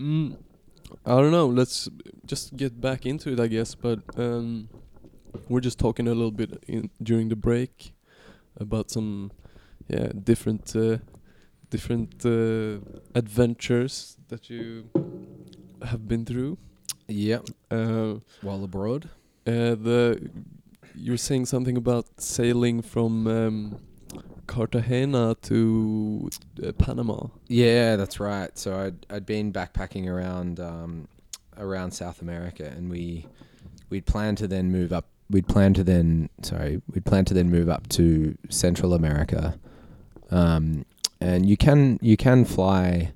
[0.00, 0.36] mm,
[1.04, 1.46] I don't know.
[1.46, 1.88] Let's
[2.24, 3.74] just get back into it, I guess.
[3.74, 4.68] But um,
[5.48, 7.92] we're just talking a little bit in during the break
[8.56, 9.30] about some,
[9.88, 10.98] yeah, different, uh,
[11.70, 12.78] different uh,
[13.14, 14.88] adventures that you
[15.82, 16.58] have been through.
[17.08, 17.48] Yep.
[17.70, 19.08] Uh, While abroad.
[19.46, 20.30] uh, the
[20.94, 23.76] you were saying something about sailing from um,
[24.46, 26.28] Cartagena to
[26.66, 27.28] uh, Panama.
[27.48, 28.56] Yeah, that's right.
[28.58, 31.08] So I'd I'd been backpacking around um,
[31.56, 33.26] around South America, and we
[33.88, 35.06] we'd planned to then move up.
[35.30, 39.58] We'd planned to then sorry, we'd planned to then move up to Central America,
[40.30, 40.84] um,
[41.20, 43.12] and you can you can fly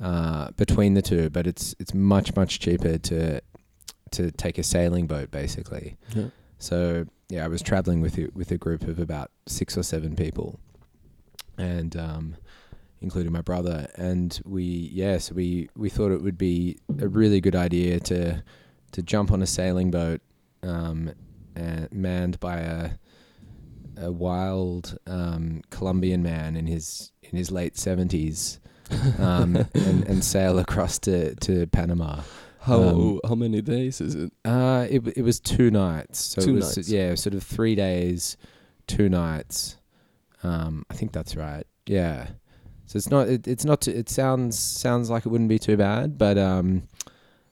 [0.00, 3.40] uh, between the two, but it's it's much much cheaper to
[4.12, 5.96] to take a sailing boat basically.
[6.14, 6.28] Yeah.
[6.58, 10.16] So yeah, I was traveling with a, with a group of about six or seven
[10.16, 10.58] people,
[11.58, 12.36] and um,
[13.00, 13.88] including my brother.
[13.96, 18.42] And we yeah, so we we thought it would be a really good idea to
[18.92, 20.20] to jump on a sailing boat,
[20.62, 21.12] um,
[21.56, 22.90] and manned by a
[24.00, 28.60] a wild um, Colombian man in his in his late seventies,
[29.18, 32.20] um, and, and sail across to, to Panama.
[32.60, 34.32] How Um, how many days is it?
[34.44, 36.18] Uh, it it was two nights.
[36.20, 36.88] So Two was nights.
[36.88, 38.36] yeah, sort of three days,
[38.86, 39.76] two nights.
[40.42, 41.66] Um, I think that's right.
[41.86, 42.28] Yeah.
[42.86, 45.76] So it's not it, it's not too, it sounds sounds like it wouldn't be too
[45.76, 46.84] bad, but um,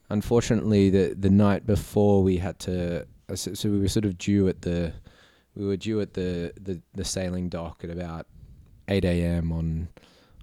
[0.09, 4.47] unfortunately the the night before we had to uh, so, we were sort of due
[4.47, 4.93] at the
[5.55, 8.27] we were due at the, the, the sailing dock at about
[8.87, 9.51] eight a.m.
[9.51, 9.89] on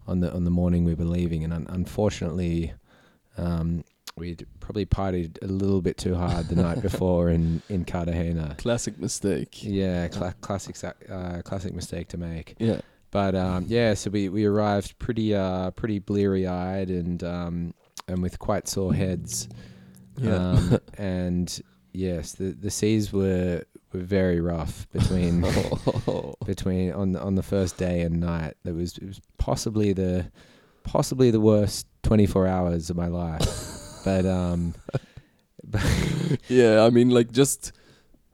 [0.07, 2.75] on the on the morning we were leaving, and un- unfortunately,
[3.39, 3.85] um,
[4.17, 8.55] we'd probably partied a little bit too hard the night before in in Cartagena.
[8.59, 9.63] Classic mistake.
[9.63, 12.57] Yeah, cla- classic uh, classic mistake to make.
[12.59, 12.81] Yeah.
[13.11, 17.75] But um, yeah, so we, we arrived pretty uh, pretty bleary eyed and um,
[18.09, 19.49] and with quite sore heads.
[20.19, 20.35] Yeah.
[20.35, 21.63] Um, and
[21.93, 25.45] yes, the the seas were were very rough between
[26.47, 28.55] between on the, on the first day and night.
[28.65, 30.31] It was it was possibly the
[30.83, 34.03] possibly the worst 24 hours of my life.
[34.05, 34.75] but um
[35.63, 35.83] but
[36.49, 37.73] yeah, I mean like just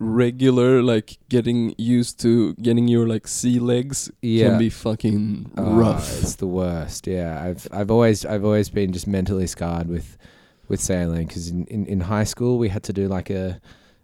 [0.00, 4.48] regular like getting used to getting your like sea legs yeah.
[4.48, 6.22] can be fucking Oh, rough.
[6.22, 7.06] It's the worst.
[7.06, 10.16] Yeah, I've I've always I've always been just mentally scarred with
[10.68, 13.60] with sailing because in, in, in high school we had to do like a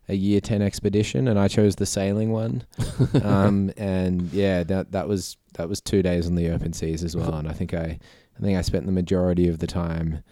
[0.09, 2.65] a year ten expedition and I chose the sailing one.
[3.25, 7.17] um, and yeah, that that was that was two days on the open seas as
[7.17, 7.35] well.
[7.35, 7.99] And I think I
[8.39, 10.23] I think I spent the majority of the time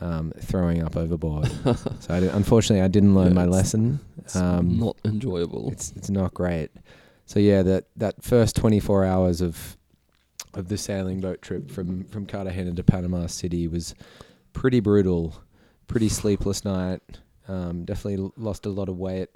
[0.00, 1.46] um, throwing up overboard.
[2.00, 4.00] so I di- unfortunately I didn't learn Yeah, my lesson.
[4.34, 5.70] It's um, not enjoyable.
[5.72, 6.70] It's it's not great.
[7.26, 9.76] So yeah, that that first 24 hours of
[10.54, 13.94] of the sailing boat trip from from Cartagena to Panama City was
[14.52, 15.34] pretty brutal,
[15.86, 17.00] pretty sleepless night.
[17.48, 19.30] Um, definitely l- lost a lot of weight.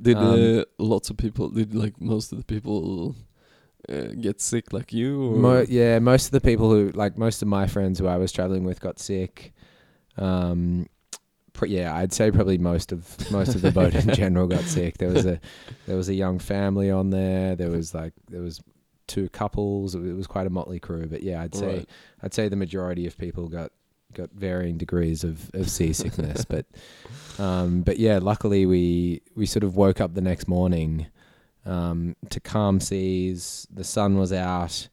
[0.00, 1.48] Did um, uh, lots of people?
[1.48, 3.16] Did like most of the people
[3.88, 5.22] uh, get sick like you?
[5.22, 8.16] Or Mo- yeah, most of the people who like most of my friends who I
[8.16, 9.52] was traveling with got sick.
[10.16, 10.88] Um,
[11.66, 14.98] yeah, I'd say probably most of most of the boat in general got sick.
[14.98, 15.40] There was a
[15.86, 17.56] there was a young family on there.
[17.56, 18.60] There was like there was
[19.06, 19.94] two couples.
[19.94, 21.06] It was quite a motley crew.
[21.06, 21.88] But yeah, I'd say Right.
[22.22, 23.72] I'd say the majority of people got
[24.14, 26.44] got varying degrees of, of seasickness.
[26.44, 26.66] but
[27.38, 31.06] um, but yeah, luckily we we sort of woke up the next morning
[31.66, 33.66] um, to calm seas.
[33.70, 34.88] The sun was out,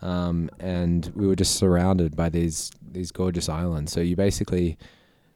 [0.00, 3.92] um, and we were just surrounded by these these gorgeous islands.
[3.92, 4.76] So you basically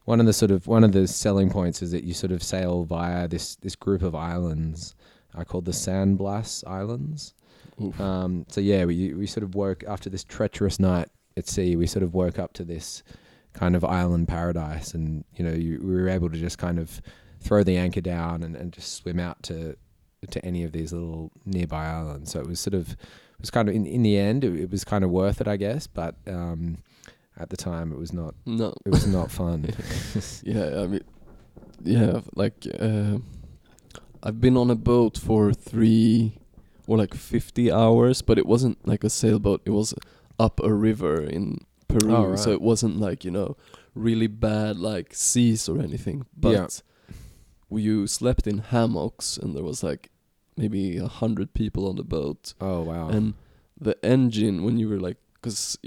[0.07, 2.43] one of the sort of one of the selling points is that you sort of
[2.43, 4.95] sail via this this group of islands
[5.37, 7.35] uh, called the San Blas Islands.
[7.99, 11.77] Um, so yeah, we we sort of woke after this treacherous night at sea.
[11.77, 13.03] We sort of woke up to this
[13.53, 17.03] kind of island paradise, and you know, you, we were able to just kind of
[17.41, 19.77] throw the anchor down and, and just swim out to
[20.31, 22.31] to any of these little nearby islands.
[22.31, 24.71] So it was sort of it was kind of in in the end, it, it
[24.71, 25.89] was kind of worth it, I guess.
[25.89, 26.79] But um,
[27.39, 28.35] at the time, it was not.
[28.47, 28.75] no.
[28.85, 29.69] It was not fun.
[30.43, 31.05] yeah, I mean,
[31.85, 33.19] yeah, like uh,
[34.23, 36.39] I've been on a boat for three
[36.87, 39.61] or like fifty hours, but it wasn't like a sailboat.
[39.65, 39.95] It was
[40.39, 41.59] up a river in
[41.89, 42.39] Peru, Oh, right.
[42.39, 43.57] so it wasn't like you know
[43.95, 46.27] really bad like seas or anything.
[46.37, 46.67] But Yeah.
[47.79, 50.11] you slept in hammocks, and there was like
[50.57, 53.09] maybe a hundred people on the boat, Oh wow.
[53.09, 53.35] and
[53.79, 55.79] the engine when you were like, because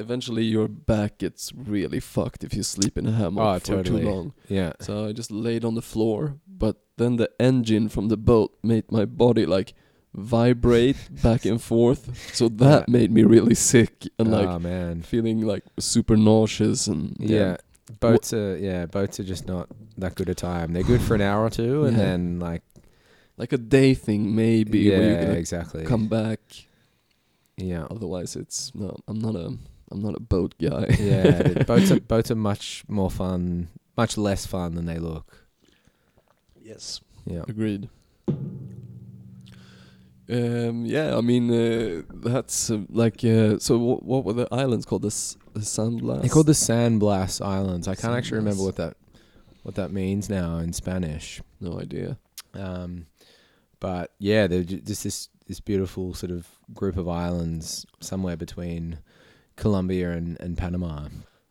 [0.00, 4.02] eventually your back gets really fucked if you sleep in a hammock Oh, for totally.
[4.02, 4.32] too long.
[4.48, 4.72] yeah.
[4.80, 8.90] So I just laid on the floor, but then the engine from the boat made
[8.90, 9.74] my body like
[10.14, 12.34] vibrate back and forth.
[12.34, 12.92] So that Yeah.
[12.92, 15.02] made me really sick and like oh man.
[15.02, 17.56] feeling like super nauseous and Yeah.
[18.00, 20.72] Boats are yeah, boats are just not that good a time.
[20.74, 22.02] They're good for an hour or two, and Yeah.
[22.04, 22.62] then like
[23.38, 25.84] like a day thing maybe yeah, where you can like, exactly.
[25.84, 26.40] come back.
[27.56, 28.94] yeah, Otherwise, it's no.
[29.08, 29.56] I'm not a
[29.90, 30.86] I'm not a boat guy.
[30.98, 31.42] yeah.
[31.42, 35.46] the boats are boats are much more fun, much less fun than they look.
[36.62, 37.00] yes.
[37.26, 37.42] Yeah.
[37.48, 37.88] Agreed.
[40.30, 43.78] Um, yeah, I mean uh, that's uh, like uh, so.
[43.78, 45.02] What, what were the islands called?
[45.02, 46.20] The, S- the Sandblast.
[46.20, 47.88] They're called the San Blas Islands.
[47.88, 48.96] I can't actually remember what that
[49.62, 51.40] what that means now in Spanish.
[51.60, 52.18] No idea.
[52.52, 53.06] Um,
[53.80, 58.98] but yeah, they're ju- just this this beautiful sort of group of islands somewhere between
[59.58, 61.08] Colombia and, and Panama.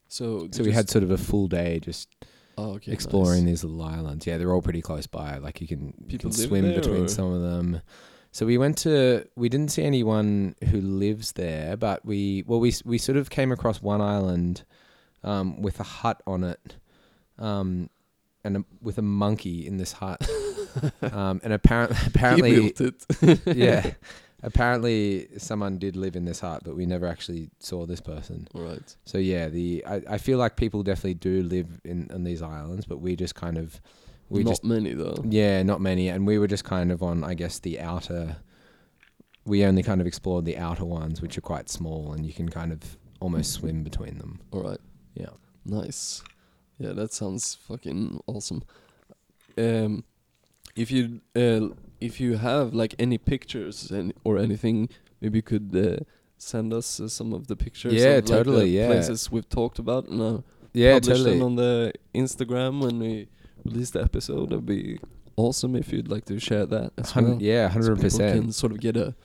[0.08, 2.10] So So we had sort of a full day just
[2.58, 3.62] oh, okay, exploring nice.
[3.62, 4.26] these little islands.
[4.26, 5.38] Yeah, they're all pretty close by.
[5.38, 7.82] Like you can, you can swim between or- some of them.
[8.32, 9.28] So we went to.
[9.36, 13.52] We didn't see anyone who lives there, but we well we we sort of came
[13.52, 14.64] across one island
[15.24, 16.76] um, with a hut on it,
[17.40, 17.90] um,
[18.44, 20.30] and a, with a monkey in this hut.
[21.02, 23.40] um, and apparently, apparently, he built it.
[23.58, 23.92] yeah.
[24.44, 28.48] Apparently, someone did live in this hut, but we never actually saw this person.
[28.54, 28.96] Right.
[29.06, 32.86] So yeah, the I, I feel like people definitely do live in on these islands,
[32.86, 33.82] but we just kind of
[34.30, 35.24] we Not just many though.
[35.28, 38.38] yeah, not many, and we were just kind of on I guess the outer.
[39.46, 42.50] We only kind of explored the outer ones, which are quite small, and you can
[42.50, 44.40] kind of almost swim between them.
[44.52, 44.80] All right.
[45.16, 45.30] Yeah.
[45.66, 46.22] Nice.
[46.78, 48.62] Yeah, that sounds fucking awesome.
[49.58, 50.04] Um,
[50.76, 51.70] if you uh,
[52.00, 54.90] if you have like any pictures and or anything,
[55.22, 56.04] maybe you could uh,
[56.38, 57.94] send us uh, some of the pictures.
[57.94, 58.88] Yeah, of, like, totally, yeah.
[58.88, 60.42] Places we've talked about and uh,
[60.74, 61.34] Yeah, publish totally.
[61.40, 63.28] them on the Instagram when we
[63.66, 64.50] release the episode.
[64.50, 65.00] That'd be
[65.36, 67.42] awesome if you'd like to share that as Hun- well.
[67.42, 68.42] yeah, hundred percent.
[68.42, 69.16] Can sort of get a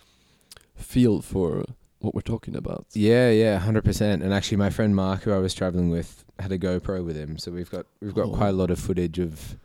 [0.75, 1.65] feel for
[2.01, 2.87] what we're talking about.
[2.95, 4.23] Yeah, yeah, hundred percent.
[4.23, 7.39] And actually, my friend Mark, who I was traveling with, had a GoPro with him,
[7.39, 8.35] so we've got we've got Oh.
[8.37, 9.57] quite a lot of footage of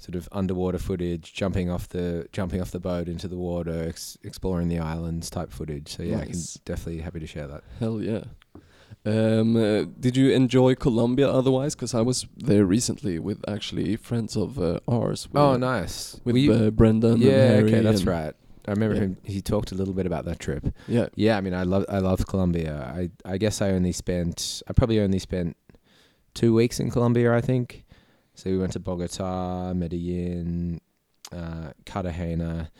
[0.00, 4.16] sort of underwater footage, jumping off the jumping off the boat into the water, ex-
[4.24, 5.94] exploring the islands type footage.
[5.96, 7.62] So yeah, I can definitely happy to share that.
[7.78, 8.24] Hell yeah.
[9.04, 11.74] Um, uh, did you enjoy Colombia otherwise?
[11.74, 15.28] Because I was there recently with actually friends of uh, ours.
[15.34, 16.20] Oh, nice.
[16.24, 18.34] With you- uh, Brendan yeah, okay, that's right.
[18.68, 19.02] I remember yeah.
[19.02, 19.16] him.
[19.24, 20.66] He talked a little bit about that trip.
[20.86, 21.08] Yeah.
[21.14, 22.92] Yeah, I mean, I love I love Colombia.
[22.94, 25.56] I I guess I only spent I probably only spent
[26.34, 27.34] two weeks in Colombia.
[27.34, 27.84] I think.
[28.40, 30.80] So we went to Bogota, Medellin,
[31.30, 32.70] uh, Cartagena,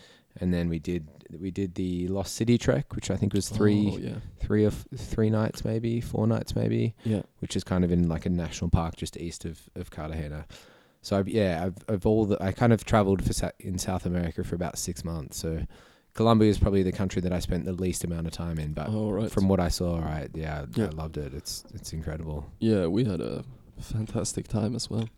[0.41, 1.07] and then we did
[1.39, 4.15] we did the Lost City trek, which I think was three Oh, yeah.
[4.41, 7.23] three of three nights maybe four nights maybe, Yeah.
[7.41, 10.47] which is kind of in like a national park just east of of Cartagena.
[11.03, 14.07] So I've, yeah, I've of all the I kind of traveled for Sa- in South
[14.07, 15.37] America for about six months.
[15.39, 15.67] So
[16.15, 18.89] Colombia is probably the country that I spent the least amount of time in, but
[18.89, 19.31] All right.
[19.31, 20.87] from what I saw, right, yeah, Yeah.
[20.87, 21.35] I loved it.
[21.35, 22.47] It's it's incredible.
[22.61, 23.45] yeah, we had a
[23.79, 25.09] fantastic time as well.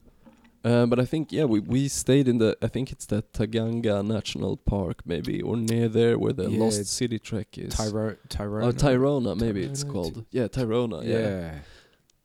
[0.64, 4.04] Uh, but I think yeah, we we stayed in the I think it's the Taganga
[4.06, 7.74] National Park maybe or near there where the Yeah, Lost City trek is.
[7.74, 8.64] Tyro, Tyrone.
[8.64, 10.24] Oh, Tayrona, maybe it's Tayrona, called.
[10.30, 11.04] Yeah, Tayrona.
[11.04, 11.58] Yeah, Yeah.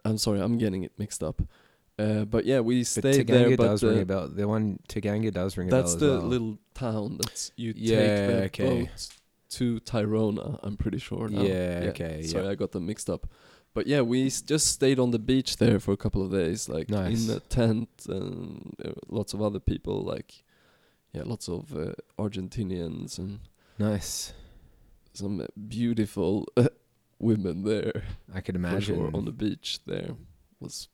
[0.06, 1.42] I'm sorry, I'm getting it mixed up.
[2.00, 3.58] Uh, but yeah, we but stayed Taganga there.
[3.58, 4.28] But does ring uh, a bell.
[4.28, 6.28] The one Taganga does ring a that's bell the well.
[6.28, 8.82] little town that's you Yeah, take the okay.
[8.84, 9.08] boat
[9.50, 10.60] to Tayrona.
[10.62, 11.28] I'm pretty sure.
[11.28, 11.42] Now.
[11.42, 12.52] Yeah, okay, Sorry, yeah.
[12.52, 13.26] I got them mixed up.
[13.78, 16.68] But yeah, we s- just stayed on the beach there for a couple of days,
[16.68, 17.28] like Nice.
[17.30, 20.44] in a tent, and uh, lots of other people, like
[21.14, 23.40] yeah, lots of uh, Argentinians and
[23.78, 24.34] nice.
[25.14, 26.48] some uh, beautiful
[27.20, 28.02] women there.
[28.34, 28.96] I could imagine.
[28.96, 30.12] sure on the beach there
[30.60, 30.88] was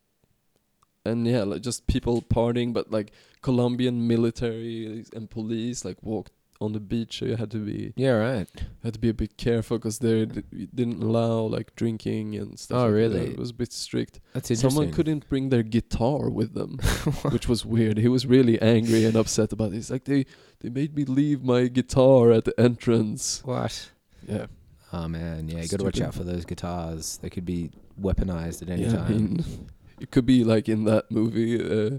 [1.06, 3.12] and yeah like just people partying but like
[3.42, 6.32] colombian military and police like walked
[6.62, 8.48] on the beach so you had to be yeah, right.
[8.84, 12.82] had to be a bit careful because they didn't allow like drinking and stuff Oh,
[12.84, 12.96] like that.
[12.96, 13.26] really?
[13.32, 14.70] it was a bit strict That's interesting.
[14.70, 16.78] someone couldn't bring their guitar with them
[17.32, 20.26] which was weird he was really angry and upset about it he's like they
[20.62, 23.92] they made me leave my guitar at the entrance What?
[24.28, 24.46] yeah
[24.96, 27.18] Oh man, yeah, you got to watch out for those guitars.
[27.18, 29.06] They could be weaponized at any yeah, time.
[29.06, 29.44] I mean,
[30.00, 31.98] it could be like in that movie, uh,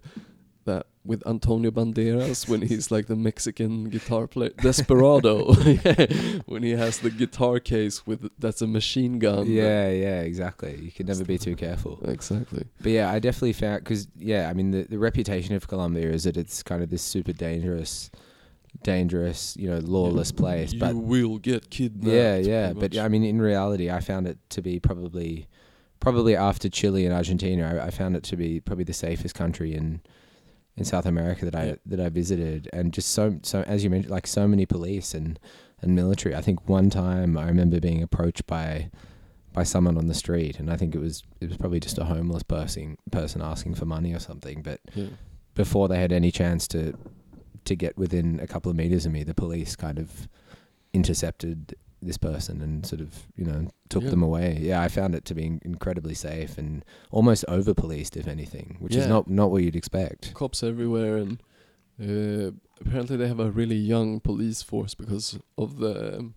[0.64, 5.52] that with Antonio Banderas when he's like the Mexican guitar player, Desperado,
[6.46, 9.46] when he has the guitar case with that's a machine gun.
[9.46, 10.78] Yeah, yeah, exactly.
[10.80, 11.98] You can never be too careful.
[12.04, 12.64] exactly.
[12.80, 16.24] But yeah, I definitely found because yeah, I mean the the reputation of Colombia is
[16.24, 18.10] that it's kind of this super dangerous,
[18.82, 20.72] dangerous, you know, lawless place.
[20.74, 22.06] But you But will get kidnapped.
[22.14, 22.72] yeah, yeah.
[22.72, 22.96] But.
[22.96, 25.48] I mean, in reality, I found it to be probably,
[26.00, 29.74] probably after Chile and Argentina, I, I found it to be probably the safest country
[29.74, 30.00] in,
[30.76, 31.74] in South America that I Yeah.
[31.86, 35.38] that I visited, and just so so as you mentioned, like so many police and
[35.82, 36.34] and military.
[36.34, 38.90] I think one time I remember being approached by
[39.52, 42.04] by someone on the street, and I think it was it was probably just a
[42.04, 45.06] homeless person person asking for money or something, but yeah.
[45.54, 46.94] before they had any chance to
[47.64, 50.28] to get within a couple of meters of me, the police kind of
[50.92, 51.74] intercepted
[52.06, 54.10] this person and sort of you know took Yeah.
[54.10, 54.58] them away.
[54.60, 58.94] Yeah, I found it to be incredibly safe and almost over policed, if anything, which
[58.96, 60.34] is not not what you'd expect.
[60.34, 61.42] cops everywhere and
[62.00, 62.50] uh,
[62.80, 66.34] apparently they have a really young police force because of the um,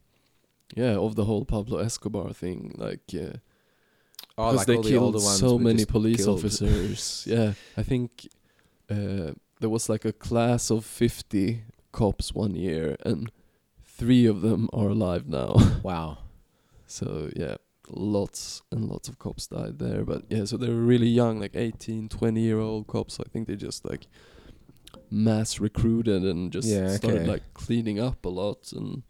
[0.76, 3.38] yeah of the whole Pablo Escobar thing like uh,
[4.40, 6.38] Oh, because like they all the older killed ones so many police killed.
[6.40, 8.28] officers yeah I think
[8.90, 13.32] uh, there was like a class of 50 cops one year and
[13.98, 16.18] three of them are alive now Wow.
[16.86, 17.56] so yeah
[17.90, 21.56] lots and lots of cops died there but yeah so they were really young like
[21.56, 24.08] 18 20 year old cops i think they just like
[25.10, 27.30] mass recruited and just Yeah, started okay.
[27.32, 29.04] like cleaning up a lot and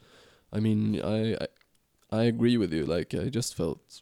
[0.53, 1.47] i mean I, I
[2.11, 4.01] i agree with you like i just felt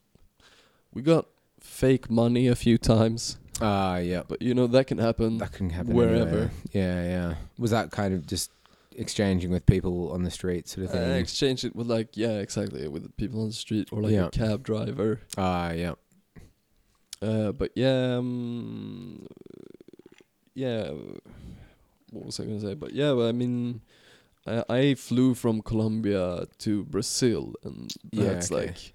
[0.94, 1.26] we got
[1.60, 4.24] fake money a few times Ah, yeah.
[4.28, 6.28] but you know that can happen That can happen wherever.
[6.28, 6.52] anywhere.
[6.74, 7.34] Yeah, yeah.
[7.58, 8.52] Was that kind of just
[8.98, 11.12] exchanging with people on the street, sort of uh, thing?
[11.18, 14.28] exchange it with like yeah exactly with people on the street or like Yeah.
[14.28, 15.94] a cab driver Ah, yeah.
[17.22, 19.26] Uh, but yeah, um,
[20.54, 20.92] yeah.
[22.12, 22.74] What was I gonna say?
[22.76, 23.82] But yeah, well, I mean,
[24.46, 28.68] I, I flew from Colombia to Brazil, and Yeah, that's okay.
[28.68, 28.94] like,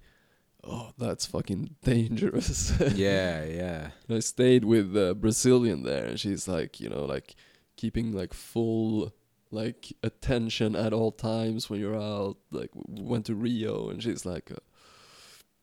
[0.63, 2.71] oh, that's fucking dangerous.
[2.95, 3.89] yeah, yeah.
[4.07, 7.35] And I stayed with a Brazilian there, and she's like, you know, like
[7.75, 9.11] keeping like full
[9.51, 12.37] like attention at all times when you're out.
[12.51, 14.51] Like, we went to Rio, and she's like.
[14.51, 14.55] Uh,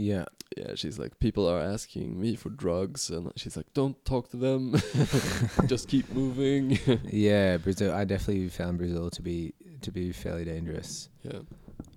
[0.00, 0.26] Yeah.
[0.56, 4.36] yeah, she's like, people are asking me for drugs, and she's like, don't talk to
[4.36, 4.74] them,
[5.66, 6.78] just keep moving.
[7.10, 7.92] Yeah, Brazil.
[7.92, 11.08] I definitely found Brazil to be to be fairly dangerous.
[11.22, 11.40] yeah,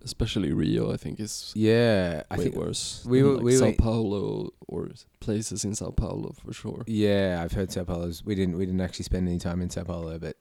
[0.03, 2.55] especially Rio, I think is Yeah, I think.
[2.55, 3.05] worse.
[3.05, 4.89] we were- like we Sao were- Paulo or
[5.19, 6.81] places in Sao Paulo for sure.
[6.87, 8.25] Yeah, I've heard Sao Paulo's.
[8.25, 10.37] We didn't we didn't actually spend any time in Sao Paulo, but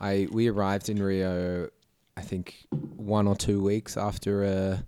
[0.00, 1.68] I we arrived in Rio.
[2.16, 2.66] I think
[2.96, 4.84] one or two weeks after a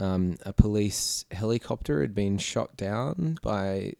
[0.00, 3.94] um, a police helicopter had been shot down by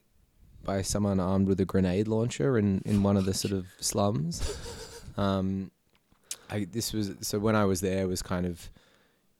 [0.64, 4.42] by someone armed with a grenade launcher in, in one of the sort of slums.
[5.18, 5.70] Um,
[6.48, 8.70] I this was so when I was there was kind of,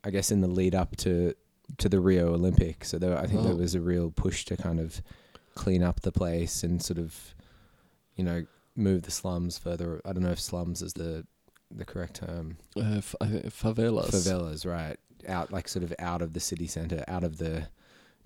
[0.04, 1.34] I guess in the lead up to
[1.78, 2.90] to the Rio Olympics.
[2.90, 3.56] So there, I think there Oh.
[3.56, 5.00] was a real push to kind of
[5.54, 7.34] clean up the place and sort of,
[8.16, 8.44] you know,
[8.76, 10.00] move the slums further.
[10.04, 11.26] I don't know if slums is the
[11.74, 12.58] the correct term.
[12.76, 14.10] Uh, f- favelas.
[14.10, 14.96] Favelas, right?
[15.28, 17.68] Out like sort of out of the city center, out of the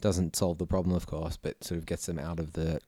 [0.01, 2.81] doesn't solve the problem, of course, but sort of gets them out of the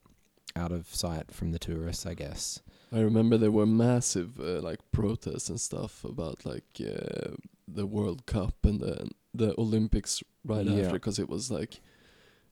[0.55, 2.61] out of sight from the tourists, I guess.
[2.91, 7.35] I remember there were massive uh, like protests and stuff about like uh,
[7.67, 10.81] the World Cup and the the Olympics right Yeah.
[10.85, 11.81] after because it was like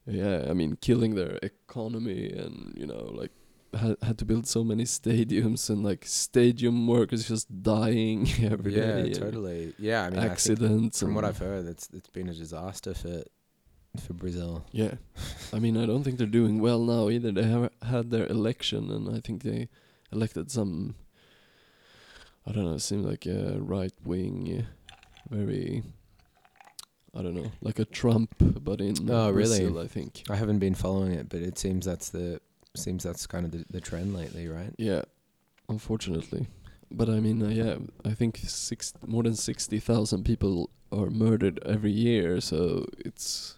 [0.06, 3.32] yeah I mean killing their economy and you know like
[3.74, 8.78] had had to build so many stadiums and like stadium workers just dying every day.
[8.88, 9.74] yeah, and totally.
[9.80, 13.24] Yeah, I mean, I accidents from what I've heard, it's it's been a disaster for
[14.06, 14.66] for Brazil.
[14.72, 14.96] Yeah,
[15.54, 17.32] I mean, I don't think they're doing well now either.
[17.32, 19.70] They have had their election, and I think they
[20.12, 20.96] elected some.
[22.46, 22.76] I don't know.
[22.76, 24.66] It seemed like a right wing,
[25.30, 25.84] very.
[27.16, 29.60] I don't know, like a Trump, but in Oh, really?
[29.62, 30.22] Brazil, I think.
[30.30, 32.40] I haven't been following it, but it seems that's the
[32.78, 34.74] seems that's kind of the, the trend lately, right?
[34.78, 35.02] Yeah,
[35.70, 36.48] unfortunately,
[36.92, 37.76] but I mean, uh, yeah,
[38.06, 43.58] I think six more than sixty thousand people are murdered every year, so it's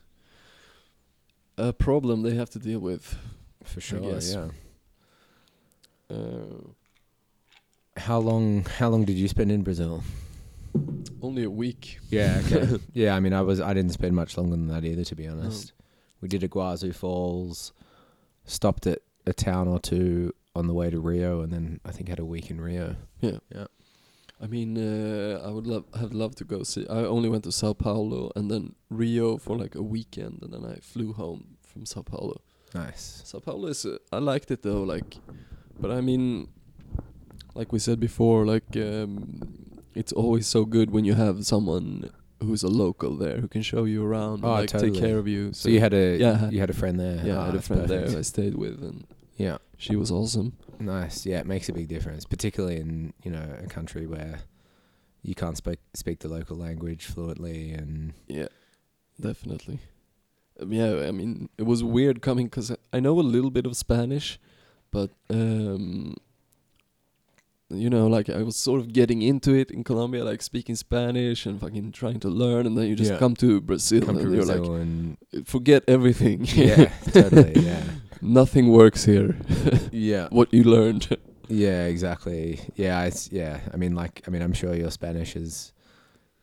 [1.58, 3.18] a problem they have to deal with.
[3.64, 4.20] For sure.
[4.20, 4.48] Yeah.
[6.10, 6.72] Uh,
[7.98, 10.04] How long how long did you spend in Brazil?
[11.22, 12.00] only a week.
[12.10, 12.42] Yeah.
[12.46, 12.80] Okay.
[12.94, 13.16] yeah.
[13.16, 15.74] I mean, I was I didn't spend much longer than that either, to be honest.
[16.22, 17.74] We did Iguazu Falls,
[18.46, 19.00] stopped at
[19.30, 22.26] a town or two on the way to Rio, and then I think had a
[22.26, 22.96] week in Rio.
[23.22, 23.40] Yeah.
[23.56, 23.68] Yeah.
[24.42, 26.86] I mean, uh, I would love have loved to go see.
[26.88, 30.66] I only went to Sao Paulo and then Rio for like a weekend, and then
[30.66, 32.42] I flew home from Sao Paulo.
[32.74, 33.22] Nice.
[33.26, 35.18] Sao Paulo is uh, I liked it though, like,
[35.82, 36.48] but I mean,
[37.54, 39.12] like we said before, like um,
[39.94, 42.10] it's always so good when you have someone
[42.42, 44.92] who's a local there who can show you around, Oh, and, like totally.
[44.92, 45.52] take care of you.
[45.52, 46.50] So you had a Yeah.
[46.50, 47.22] you had a friend there.
[47.26, 48.08] yeah, Ah, I had a friend perfect.
[48.12, 49.06] there I stayed with, and
[49.40, 50.54] Yeah, she was awesome.
[50.80, 51.26] nice.
[51.26, 54.42] Yeah, it makes a big difference, particularly in you know a country where
[55.24, 58.50] you can't speak speak the local language fluently, and Yeah,
[59.20, 59.80] definitely.
[60.62, 63.78] Um, yeah, I mean, it was weird coming because I know a little bit of
[63.78, 64.40] Spanish,
[64.92, 66.16] but um,
[67.70, 71.46] you know, like I was sort of getting into it in Colombia, like speaking Spanish
[71.46, 73.20] and fucking trying to learn, and then you just Yeah.
[73.20, 76.46] come to Brazil come to and you're Brazil and like, forget everything.
[76.46, 77.84] yeah, totally, yeah,
[78.22, 79.38] Nothing works here.
[79.92, 81.18] yeah, what you learned.
[81.48, 82.60] yeah, exactly.
[82.76, 83.60] Yeah, it's yeah.
[83.74, 85.74] I mean, like, I mean, I'm sure your Spanish is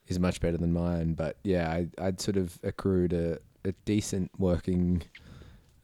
[0.08, 4.30] is much better than mine, but yeah, I I'd sort of accrued a a decent
[4.38, 5.02] working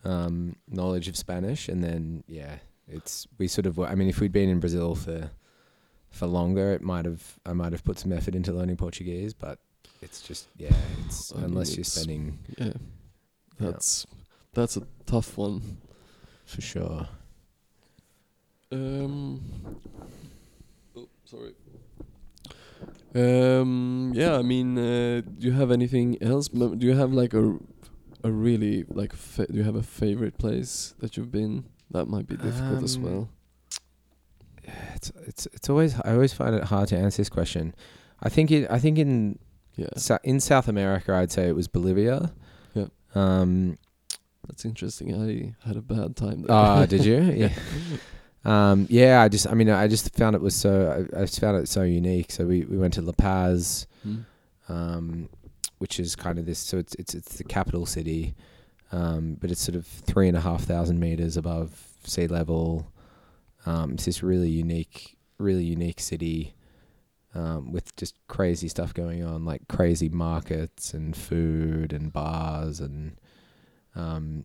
[0.04, 2.56] um, knowledge of Spanish, and then yeah,
[2.88, 3.78] it's we sort of.
[3.78, 5.30] I mean, if we'd been in Brazil for
[6.10, 9.58] for longer, it might have I might have put some effort into learning Portuguese, but
[10.00, 10.72] it's just yeah,
[11.06, 12.72] it's I mean, unless you're it's- spending Yeah,
[13.58, 14.06] that's
[14.54, 15.78] that's a tough one.
[16.44, 17.08] for sure.
[18.70, 19.40] Um.
[20.96, 21.52] Oh, sorry.
[23.14, 24.12] Um.
[24.14, 24.36] Yeah.
[24.38, 26.48] I mean, uh, do you have anything else?
[26.48, 27.58] Do you have like a,
[28.24, 29.12] a really like?
[29.14, 31.64] Fa- do you have a favorite place that you've been?
[31.90, 33.28] That might be difficult as Um, well.
[34.94, 37.74] It's it's it's always I always find it hard to answer this question.
[38.22, 39.38] I think it I think in
[39.76, 42.32] Yeah, Sa- in South America I'd say it was Bolivia.
[42.74, 42.86] Yeah.
[43.14, 43.76] Um
[44.46, 45.14] that's interesting.
[45.14, 46.56] I had a bad time there.
[46.56, 47.18] ah did you?
[47.42, 47.52] Yeah.
[48.44, 51.40] Um yeah, I just I mean I just found it was so I, I just
[51.40, 52.32] found it so unique.
[52.32, 54.20] So we, we went to La Paz, Hmm.
[54.68, 55.28] um
[55.78, 58.34] which is kind of this so it's it's it's the capital city.
[58.90, 61.70] Um but it's sort of three and a half thousand meters above
[62.04, 62.90] sea level.
[63.64, 66.54] Um it's this really unique really unique city.
[67.34, 73.16] um, with just crazy stuff going on, like crazy markets and food and bars and
[73.94, 74.44] um,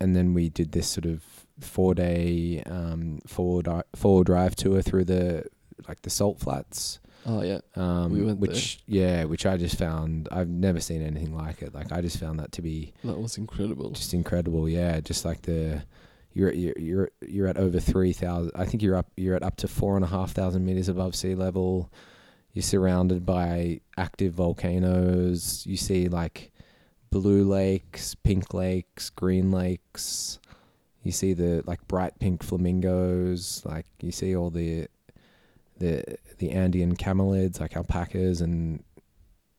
[0.00, 1.22] and then we did this sort of
[1.60, 5.44] four day um, four di- four drive tour through the
[5.88, 6.98] like the salt flats.
[7.26, 7.60] Oh yeah.
[7.76, 11.74] Um, We went which yeah, which I just found I've never seen anything like it.
[11.74, 13.90] Like I just found that to be That was incredible.
[13.90, 14.68] just incredible.
[14.68, 15.82] Yeah, just like the
[16.32, 18.52] you're you're you're you're at over three thousand.
[18.54, 21.14] I think you're up you're at up to four and a half thousand meters above
[21.14, 21.90] sea level.
[22.54, 25.64] You're surrounded by active volcanoes.
[25.66, 26.52] You see like
[27.10, 30.38] blue lakes, pink lakes, green lakes.
[31.02, 33.62] You see the like bright pink flamingos.
[33.64, 34.86] Like you see all the
[35.78, 36.04] the
[36.38, 38.82] the Andean camelids, like alpacas, and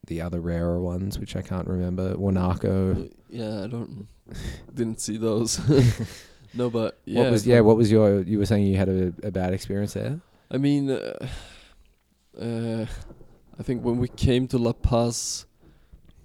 [0.08, 2.16] the other rarer ones, which I can't remember.
[2.16, 3.12] Guanaco.
[3.30, 4.08] Yeah, I don't.
[4.74, 5.60] Didn't see those.
[6.54, 7.24] no, but yeah.
[7.24, 7.60] what was yeah?
[7.62, 8.22] What was your?
[8.22, 10.20] You were saying you had a, a bad experience there.
[10.50, 11.28] I mean, uh,
[12.40, 12.86] uh,
[13.60, 15.46] I think when we came to La Paz,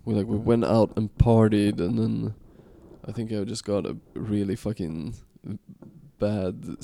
[0.07, 2.34] we like we went out and partied, and then
[3.07, 5.14] I think I just got a really fucking
[6.18, 6.76] bad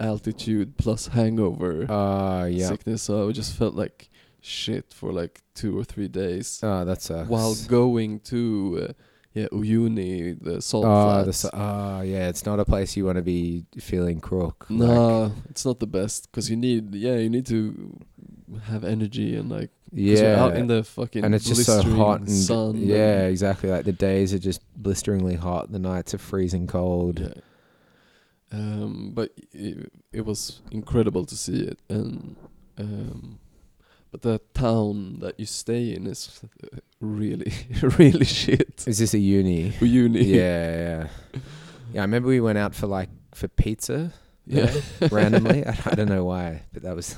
[0.00, 2.68] altitude plus hangover Uh yeah.
[2.68, 3.02] sickness.
[3.02, 4.08] So I just felt like
[4.40, 7.28] shit for like two or three days Oh, that sucks.
[7.28, 8.92] while going to uh,
[9.34, 11.44] yeah Uyuni, the salt the flats.
[11.52, 12.28] oh, yeah.
[12.28, 14.66] It's not a place you want to be feeling crook.
[14.70, 17.98] like- it's not the best because you need yeah you need to
[18.64, 20.42] have energy and like yeah.
[20.42, 22.70] out in the fucking and it's just so hot and sun.
[22.70, 23.70] and- yeah, exactly.
[23.70, 25.72] Like the days are just blisteringly hot.
[25.72, 27.20] The nights are freezing cold.
[27.20, 27.42] yeah.
[28.50, 32.34] Um, but it, it was incredible to see it, and
[32.78, 33.38] um,
[34.10, 37.52] but the town that you stay in is uh, really
[37.98, 38.84] really shit.
[38.86, 39.78] Is this Uyuni?
[39.80, 40.24] Uni.
[40.24, 41.40] yeah, yeah.
[41.92, 44.12] Yeah, I remember we went out for like for pizza
[44.46, 44.72] yeah.
[45.10, 45.66] randomly.
[45.66, 47.16] I, I don't know why, but that was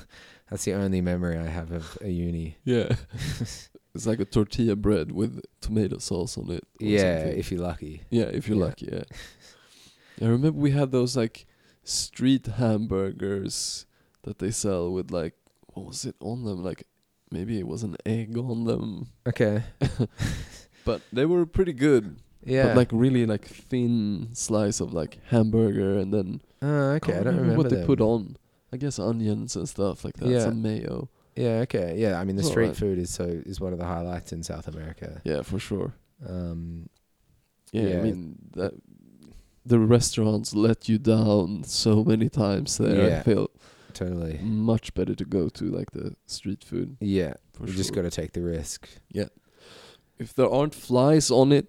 [0.51, 2.57] that's the only memory I have of Uyuni.
[2.64, 2.94] Yeah.
[3.40, 6.64] it's like a tortilla bread with tomato sauce on it.
[6.78, 7.38] Yeah, something.
[7.38, 8.03] if you're lucky.
[8.11, 8.64] Yeah, if you're Yeah.
[8.64, 9.05] lucky, yeah.
[10.20, 11.46] I remember we had those like
[11.84, 13.86] street hamburgers
[14.22, 15.34] that they sell with like
[15.72, 16.62] what was it on them?
[16.62, 16.84] Like
[17.30, 19.07] maybe it was an egg on them.
[19.26, 19.62] Okay.
[20.84, 22.16] But they were pretty good.
[22.44, 22.68] Yeah.
[22.68, 27.12] But like really like thin slice of like hamburger and then oh, okay.
[27.12, 28.36] I can't don't remember what they put on.
[28.72, 30.28] I guess onions and stuff like that.
[30.28, 30.44] Yeah.
[30.44, 31.08] Some mayo.
[31.36, 31.94] Yeah, okay.
[31.96, 32.76] Yeah, I mean the It's street alright.
[32.76, 35.20] food is so is one of the highlights in South America.
[35.24, 35.94] Yeah, for sure.
[36.28, 36.88] Um
[37.72, 37.98] Yeah, Yeah.
[37.98, 38.72] I mean that
[39.64, 43.08] the restaurants let you down so many times there.
[43.08, 43.18] Yeah.
[43.18, 43.48] I feel
[43.92, 44.38] totally.
[44.42, 47.34] much better to go to like the street food Yeah.
[47.52, 47.76] for you sure.
[47.78, 48.88] just got to take the risk.
[49.10, 49.28] Yeah.
[50.18, 51.66] If there aren't flies on it,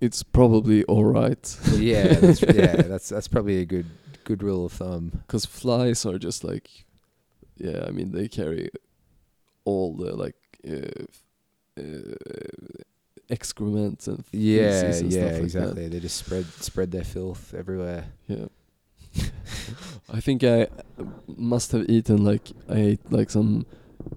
[0.00, 1.56] it's probably all right.
[1.76, 3.86] yeah, that's, yeah, that's that's probably a good
[4.24, 5.10] good rule of thumb.
[5.26, 6.84] Because flies are just like
[7.56, 8.70] yeah, I mean they carry
[9.64, 10.36] all the like
[10.68, 11.04] uh,
[11.80, 12.14] uh,
[13.30, 15.44] excrement and Yeah, and yeah, stuff like that.
[15.44, 15.88] exactly.
[15.88, 18.04] They just spread spread their filth everywhere.
[18.26, 18.46] Yeah.
[20.12, 20.68] I think I
[21.26, 23.66] must have eaten like I ate like some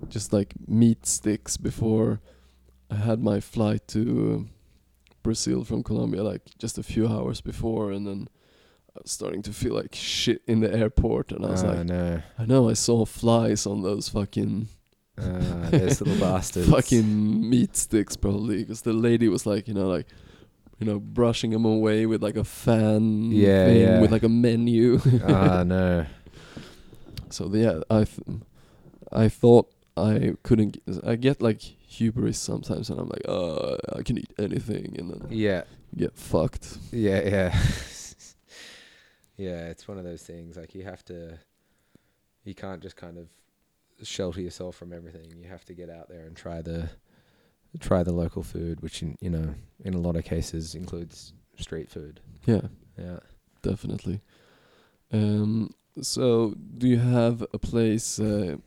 [0.10, 2.20] just like meat sticks before
[2.90, 4.48] I had my flight to
[5.24, 8.28] Brazil from Colombia like just a few hours before and then
[8.98, 11.86] I was starting to feel like shit in the airport and I was oh like
[11.86, 14.68] no, I know I saw flies on those fucking
[15.18, 16.70] uh, those little bastards.
[16.70, 20.08] fucking meat sticks probably because the lady was like you know like
[20.80, 24.02] you know brushing them away with like a fan Yeah, thing yeah.
[24.02, 26.06] with like a menu Ah no.
[27.30, 28.40] so yeah i th-
[29.12, 34.02] i thought i couldn't g- i get like hubris sometimes and i'm like oh i
[34.04, 35.64] can eat anything and then Yeah,
[35.96, 37.60] get fucked yeah, yeah.
[39.38, 40.58] yeah, it's one of those things.
[40.58, 41.38] Like you have to,
[42.44, 43.28] you can't just kind of
[44.06, 45.34] shelter yourself from everything.
[45.42, 46.90] You have to get out there and try the,
[47.80, 51.90] try the local food, which in, you know, in a lot of cases includes street
[51.90, 52.20] food.
[52.46, 52.62] yeah
[52.98, 53.20] Yeah.
[53.64, 54.22] definitely
[55.12, 55.72] um
[56.02, 58.58] so do you have a place uh,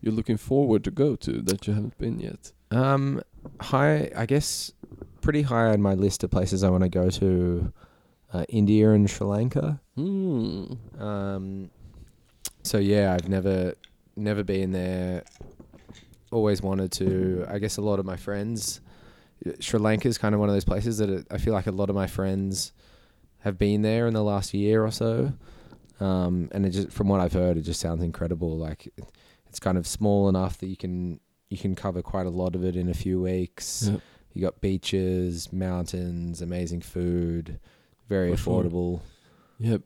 [0.00, 3.20] you're looking forward to go to that you haven't been yet Um,
[3.60, 4.72] high, I guess,
[5.20, 7.72] pretty high on my list of places I want to go to.
[8.32, 9.80] Uh, India and Sri Lanka.
[9.96, 10.74] Hmm.
[10.98, 11.70] Um,
[12.62, 13.74] so yeah, I've never,
[14.16, 15.24] never been there.
[16.30, 17.44] Always wanted to.
[17.48, 18.80] I guess a lot of my friends,
[19.58, 21.72] Sri Lanka is kind of one of those places that it, I feel like a
[21.72, 22.72] lot of my friends
[23.40, 25.32] have been there in the last year or so.
[25.98, 28.56] Um, and it just, from what I've heard, it just sounds incredible.
[28.56, 28.88] Like
[29.48, 32.64] it's kind of small enough that you can you can cover quite a lot of
[32.64, 33.88] it in a few weeks.
[33.90, 33.98] Yeah.
[34.34, 37.58] You got beaches, mountains, amazing food,
[38.10, 39.00] very For affordable.
[39.58, 39.78] Yeah,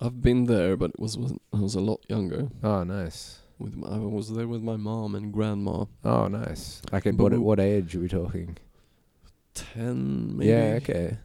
[0.00, 2.42] I've been there, but it was when I was a lot younger.
[2.62, 3.40] Oh, nice.
[3.58, 5.86] With my, I was there with my mom and grandma.
[6.04, 6.80] Oh, nice.
[6.92, 8.56] Like at But what we- what age are we talking?
[9.54, 10.50] Ten, maybe.
[10.50, 11.18] Yeah, okay.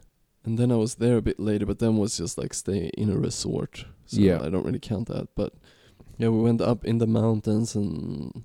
[0.44, 3.08] And then I was there a bit later, but then was just like stay in
[3.10, 3.84] a resort.
[4.06, 4.42] So Yeah.
[4.42, 5.28] I don't really count that.
[5.36, 5.52] But
[6.18, 8.42] yeah, we went up in the mountains and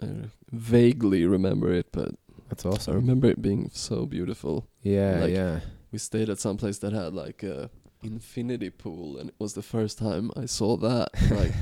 [0.00, 0.06] I
[0.52, 2.10] vaguely remember it, but
[2.48, 2.72] That's awesome.
[2.72, 2.96] I awesome.
[2.96, 4.68] remember it being so beautiful.
[4.82, 5.60] Yeah, like- yeah.
[5.94, 7.70] We stayed at some place that had like a
[8.02, 11.10] infinity pool, and it was the first time I saw that.
[11.30, 11.52] Like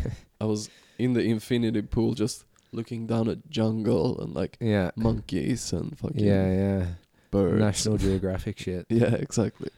[0.40, 4.90] I was in the infinity pool, just looking down at jungle and like Yeah.
[4.96, 6.86] monkeys and fucking Yeah, yeah.
[7.30, 7.60] birds.
[7.60, 8.86] National Geographic shit.
[8.88, 9.68] Yeah, exactly.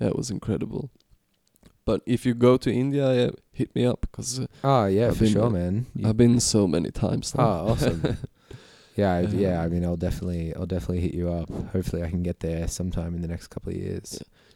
[0.00, 0.88] Yeah, it was incredible.
[1.84, 5.18] But if you go to India, yeah, hit me up because uh, Oh, yeah, I've
[5.18, 5.84] for been sure, man.
[5.94, 7.44] You- I've been so many times now.
[7.44, 8.16] Oh, awesome.
[9.00, 9.62] yeah, I, yeah.
[9.64, 11.48] I mean, I'll definitely, I'll definitely hit you up.
[11.72, 14.08] Hopefully, I can get there sometime in the next couple of years.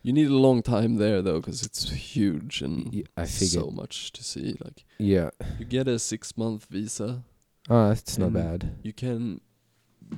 [0.03, 3.64] you need a long time there though, because it's huge and Y- I figured.
[3.64, 4.49] so much to see.
[4.64, 5.30] Like Yeah.
[5.59, 7.22] you get a six month visa,
[7.70, 8.61] Oh, that's not bad.
[8.82, 9.40] you can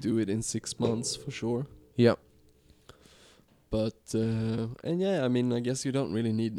[0.01, 1.67] do it in six months for sure.
[1.97, 2.17] Yeah.
[3.71, 6.55] But uh, and yeah, I mean, I guess you don't really need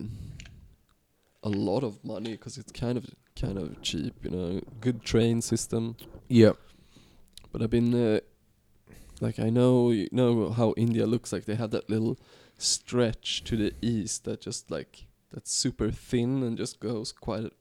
[1.43, 3.05] a lot of money because it's kind of
[3.39, 4.61] kind of cheap, you know.
[4.81, 5.95] Good train system.
[6.27, 6.57] Yep.
[7.55, 8.19] But I've been uh,
[9.21, 11.45] like I know you know how India looks like.
[11.45, 12.17] They have that little
[12.57, 17.53] stretch to the east that just like that's super thin and just goes quite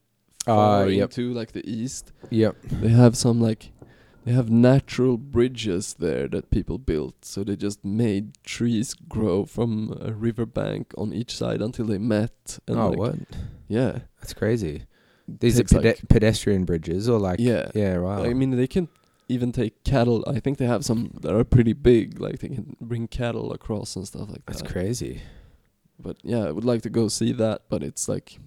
[0.44, 1.10] far Ah, yep.
[1.10, 2.10] into like the east.
[2.30, 2.56] Yep.
[2.82, 3.70] They have some like
[4.24, 7.24] they have natural bridges there that people built.
[7.24, 12.58] So they just made trees grow from a riverbank on each side until they met.
[12.66, 13.14] And oh, like, what?
[13.68, 14.86] Yeah, That's crazy.
[15.28, 17.70] These are pede- like- pedestrian bridges, or like yeah.
[17.74, 18.24] yeah, wow.
[18.24, 18.88] I mean, they can
[19.34, 20.24] even take cattle.
[20.26, 22.20] I think they have some that are pretty big.
[22.20, 24.64] Like they can bring cattle across and stuff like That's that.
[24.64, 25.20] That's crazy.
[25.98, 27.62] But yeah, I would like to go see that.
[27.68, 28.38] But it's like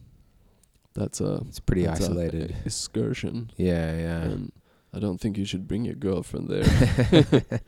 [0.94, 2.56] that's a It's pretty that's isolated.
[2.66, 4.22] excursion, yeah, yeah.
[4.24, 4.52] and
[4.94, 6.64] I don't think you should bring your girlfriend there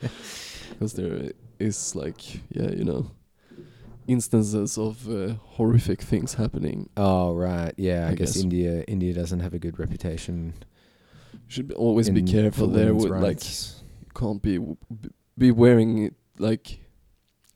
[0.71, 3.11] because there is like yeah, you know,
[4.07, 6.89] instances of uh, horrific things happening.
[6.97, 8.07] oh right, yeah.
[8.07, 8.43] I, I guess, guess.
[8.43, 10.53] India India doesn't have a good reputation.
[11.49, 14.59] Should always be careful there with like you can't be
[15.37, 16.79] be wearing like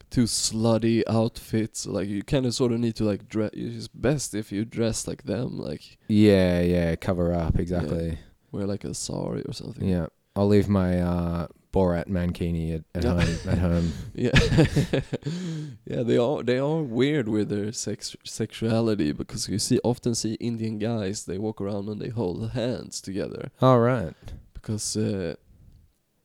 [0.10, 4.36] too slutty outfits like you kind of sort of need to like dress it's best
[4.36, 6.96] if you dress like them like Yeah, yeah.
[6.96, 8.20] Cover up exactly.
[8.52, 10.08] wear like a sari or something Yeah.
[10.36, 13.20] I'll leave my uh, Borat mankini at, at Yeah.
[13.20, 13.50] home.
[13.54, 13.92] At home.
[14.14, 14.32] yeah
[15.92, 20.34] yeah they are they are weird with their sex sexuality because you see often see
[20.36, 24.14] indian guys they walk around and they hold hands together All right.
[24.54, 25.34] because uh,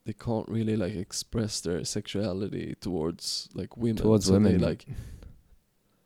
[0.05, 4.51] they can't really like express their sexuality towards like women Towards so women.
[4.59, 4.85] they like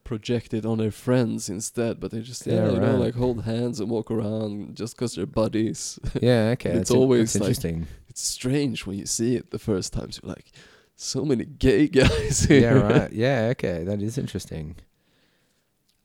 [0.03, 3.43] project it on their friends instead, but they just yeah, Yeah, you know like hold
[3.45, 5.97] hands and walk around just 'cause they're buddies.
[6.21, 6.71] Yeah, okay.
[6.71, 7.87] It's that's always like- interesting.
[8.13, 10.11] It's strange when you see it the first time.
[10.11, 10.51] So you're like,
[10.95, 12.77] so many gay guys here.
[12.77, 13.11] yeah, right.
[13.11, 13.83] Yeah, okay.
[13.83, 14.75] That is interesting.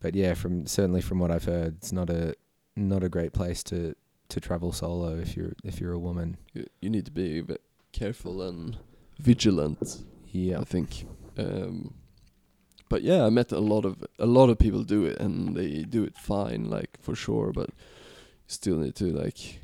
[0.00, 2.34] But yeah, from certainly from what I've heard, it's not a
[2.76, 3.94] not a great place to
[4.30, 6.38] to travel solo if you're if you're a woman.
[6.54, 7.60] You, you need to be a bit
[7.92, 8.78] careful and
[9.18, 9.98] vigilant.
[10.30, 10.60] Yeah.
[10.60, 11.06] I think.
[11.36, 11.92] Um,
[12.88, 15.82] but yeah, I met a lot of a lot of people do it and they
[15.82, 17.52] do it fine, like for sure.
[17.52, 19.60] But you still need to like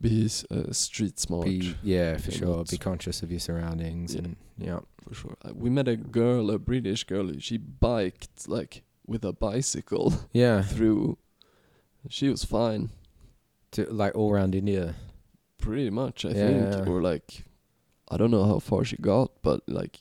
[0.00, 2.64] be uh, street smart Be, yeah, for sure.
[2.64, 4.18] Be conscious of your surroundings Yeah.
[4.20, 4.80] and yeah.
[5.02, 5.36] for sure.
[5.44, 7.32] Uh, we met a girl, a British girl.
[7.38, 10.62] She biked like with a bicycle Yeah.
[10.62, 11.18] through.
[12.08, 12.90] She was fine,
[13.72, 14.94] To like all around India.
[15.58, 16.24] pretty much.
[16.24, 16.70] I Yeah.
[16.70, 17.44] think, or like,
[18.08, 19.98] I don't know how far she got, but like,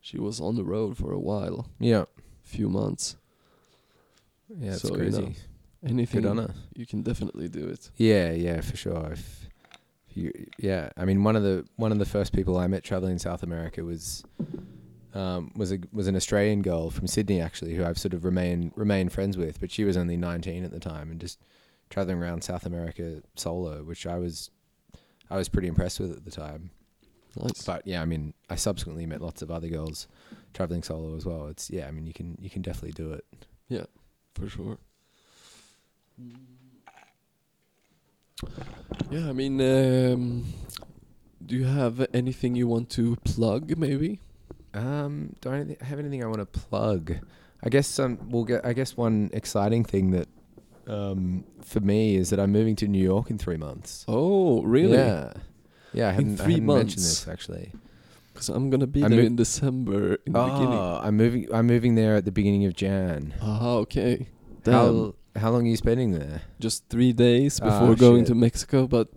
[0.00, 2.04] she was on the road for a while, Yeah.
[2.42, 3.16] few months.
[4.48, 5.22] Yeah, it's So, you crazy.
[5.22, 5.32] know,
[5.84, 6.54] Anything Good on her.
[6.76, 7.90] you can definitely do it.
[7.96, 9.10] Yeah, yeah, for sure.
[9.12, 9.48] If,
[10.08, 12.84] if you, yeah, I mean, one of the one of the first people I met
[12.84, 14.22] traveling in South America was,
[15.14, 18.72] um, was a was an Australian girl from Sydney actually, who I've sort of remained
[18.76, 21.40] remained friends with, but she was only nineteen at the time and just
[21.90, 24.50] traveling around South America solo, which I was,
[25.28, 26.70] I was pretty impressed with at the time.
[27.36, 27.64] Nice.
[27.64, 30.06] But yeah, I mean, I subsequently met lots of other girls
[30.54, 31.48] traveling solo as well.
[31.48, 33.24] It's yeah, I mean, you can you can definitely do it.
[33.68, 33.84] Yeah,
[34.34, 34.78] for sure.
[39.10, 40.44] Yeah, I mean, um,
[41.44, 43.76] do you have anything you want to plug?
[43.76, 44.20] Maybe.
[44.74, 47.12] Um, do I have anything I want to plug?
[47.62, 48.64] I guess um, we'll get.
[48.64, 50.28] I guess one exciting thing that,
[50.86, 54.04] um, for me is that I'm moving to New York in three months.
[54.08, 54.94] Oh, really?
[54.96, 55.32] Yeah,
[55.92, 56.06] yeah.
[56.08, 57.24] I In hadn't, I three hadn't mentioned months?
[57.24, 57.72] this actually.
[58.32, 60.68] Because I'm gonna be I'm there in December in the beginning.
[60.72, 61.54] Oh, I'm moving.
[61.54, 63.34] I'm moving there at the beginning of Jan.
[63.42, 64.26] Ah, okay.
[64.64, 64.72] Damn.
[64.74, 66.42] How how long are you spending there?
[66.60, 68.28] Just three days Ah, before going shit.
[68.28, 69.08] to Mexico, but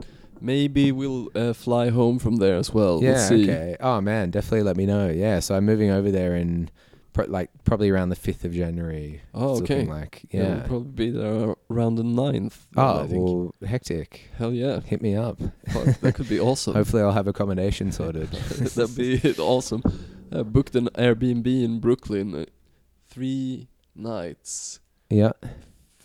[0.41, 3.01] maybe we'll uh, fly home from there as well.
[3.03, 3.17] yeah.
[3.17, 3.43] we'll.
[3.43, 3.75] Okay.
[3.79, 5.09] Oh man, definitely let me know.
[5.09, 5.39] Yeah.
[5.39, 6.69] So I'm moving over there in,
[7.13, 9.21] pro- like probably around the fifth of January.
[9.33, 9.85] Oh, okay.
[9.85, 10.53] Like Yeah, yeah.
[10.55, 12.57] we'll probably be there around the 9th.
[12.73, 13.23] then, oh I think.
[13.23, 14.29] well, hectic.
[14.37, 14.79] Hell yeah.
[14.81, 15.39] Hit me up.
[15.69, 16.73] Fuck, that could be awesome.
[16.75, 18.29] Hopefully, I'll have accommodation sorted.
[18.31, 19.81] That'd be awesome.
[20.31, 22.33] I booked an Airbnb in Brooklyn.
[22.35, 22.45] Uh,
[23.09, 24.79] three nights.
[25.09, 25.31] yeah.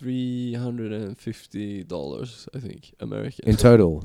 [0.01, 3.47] Three hundred and fifty dollars, I think, American.
[3.47, 4.03] In total.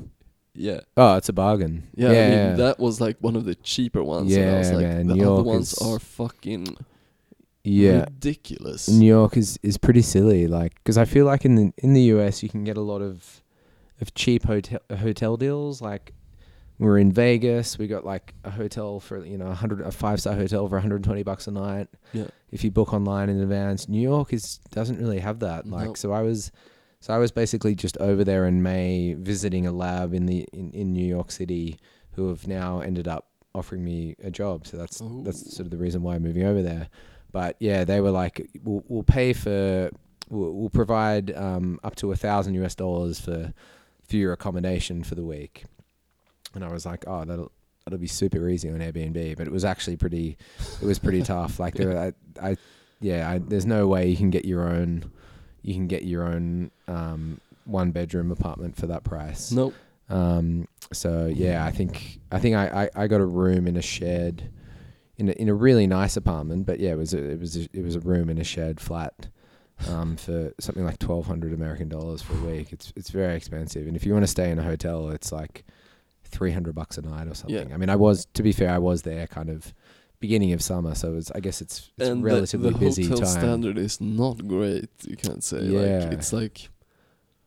[0.54, 1.84] yeah, Oh, it's a bargain.
[1.94, 2.12] yeah.
[2.12, 2.18] Yeah.
[2.26, 2.54] I mean, yeah.
[2.56, 4.34] that was like one of the cheaper ones.
[4.36, 6.76] and I was Yeah, like, man, the New other York ones is- are fucking
[7.64, 8.04] yeah.
[8.04, 8.88] ridiculous.
[8.88, 12.02] New York is, is pretty silly, like because I feel like in the in the
[12.14, 13.42] US you can get a lot of
[14.00, 15.80] of cheap hotel hotel deals.
[15.80, 16.12] Like
[16.78, 20.20] we're in Vegas, we got like a hotel for you know a hundred a five
[20.20, 21.88] star hotel for 120 bucks a night.
[22.12, 22.26] Yeah.
[22.50, 23.88] if you book online in advance.
[23.88, 25.66] New York is doesn't really have that.
[25.66, 25.96] Like Nope.
[25.96, 26.52] so, I was
[27.00, 30.70] so I was basically just over there in May visiting a lab in the in,
[30.72, 31.78] in New York City,
[32.12, 34.66] who have now ended up offering me a job.
[34.66, 36.88] So that's that's sort of the reason why I'm moving over there.
[37.32, 39.90] But yeah, they were like, we'll, we'll pay for,
[40.30, 43.52] we'll, we'll provide um, up to a thousand US dollars for
[44.08, 45.64] for your accommodation for the week.
[46.56, 47.52] And I was like, oh, that'll
[47.84, 49.36] that'll be super easy on Airbnb.
[49.36, 50.36] But it was actually pretty,
[50.82, 51.60] it was pretty tough.
[51.60, 52.56] Like there, I, I
[53.00, 55.10] yeah, I, there's no way you can get your own,
[55.62, 59.52] you can get your own um, one bedroom apartment for that price.
[59.52, 59.74] Nope.
[60.08, 63.82] Um, so yeah, I think I think I, I, I got a room in a
[63.82, 64.50] shed,
[65.16, 66.66] in a, in a really nice apartment.
[66.66, 68.80] But yeah, it was a, it was a, it was a room in a shed
[68.80, 69.28] flat,
[69.88, 72.72] um, for something like twelve hundred American dollars for a week.
[72.72, 75.64] It's it's very expensive, and if you want to stay in a hotel, it's like
[76.26, 77.72] three hundred bucks a night or something.
[77.72, 79.72] I mean, I was to be fair, I was there kind of
[80.20, 83.18] beginning of summer, so it's I guess it's it's and the- relatively the, busy hotel
[83.32, 83.40] time.
[83.40, 84.88] standard is not great.
[85.06, 86.04] You can't say Yeah.
[86.04, 86.68] like it's like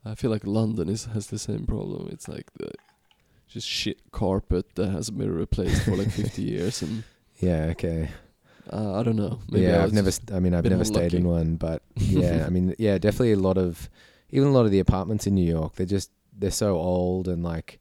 [0.06, 2.10] I feel like London is has the same problem.
[2.12, 2.72] It's like the
[3.48, 7.04] just shit carpet that hasn't been replaced for like 50 years, and
[7.40, 7.66] Yeah.
[7.72, 8.10] Okay.
[8.72, 9.40] uh, I don't know.
[9.50, 10.12] Maybe yeah, I I've never.
[10.12, 13.38] St- I mean, I've never stayed in one, but yeah, I mean, yeah, definitely a
[13.40, 13.90] lot of,
[14.30, 17.42] even a lot of the apartments in New York, they're just they're so old and
[17.44, 17.80] like,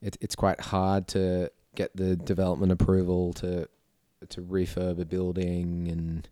[0.00, 3.68] it's it's quite hard to get the development approval to
[4.28, 6.28] to refurb a building, and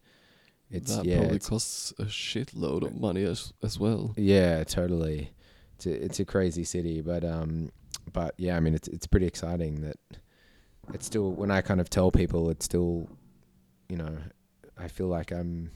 [0.70, 4.14] it's that yeah, probably it's, costs a shitload of money as as well.
[4.16, 5.32] yeah, totally.
[5.76, 7.70] It's a, it's a crazy city, but um,
[8.12, 9.98] but yeah, I mean, it's it's pretty exciting that
[10.92, 13.08] it's still when I kind of tell people, it's still,
[13.88, 14.16] you know,
[14.78, 15.70] I feel like I'm.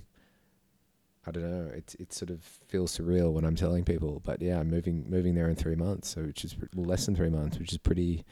[1.26, 1.70] I don't know.
[1.74, 5.34] It it sort of feels surreal when I'm telling people, but yeah, I'm moving moving
[5.34, 8.24] there in three months, so which is well, less than three months, which is pretty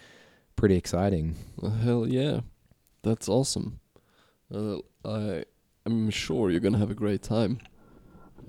[0.57, 1.37] pretty exciting.
[1.57, 2.41] Well, hell yeah,
[3.03, 3.81] that's awesome.
[4.53, 5.45] Uh, I
[5.85, 7.61] I'm sure you're gonna have a great time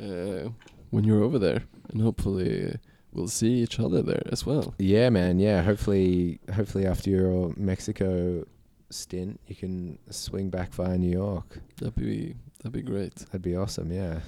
[0.01, 0.49] uh,
[0.89, 2.77] when you're over there, and hopefully
[3.11, 4.73] we'll see each other there as well.
[4.77, 5.39] Yeah, man.
[5.39, 8.45] Yeah, hopefully, hopefully after your Mexico
[8.89, 11.59] stint, you can swing back via New York.
[11.77, 13.15] That'd be that'd be great.
[13.15, 13.91] That'd be awesome.
[13.91, 14.19] Yeah.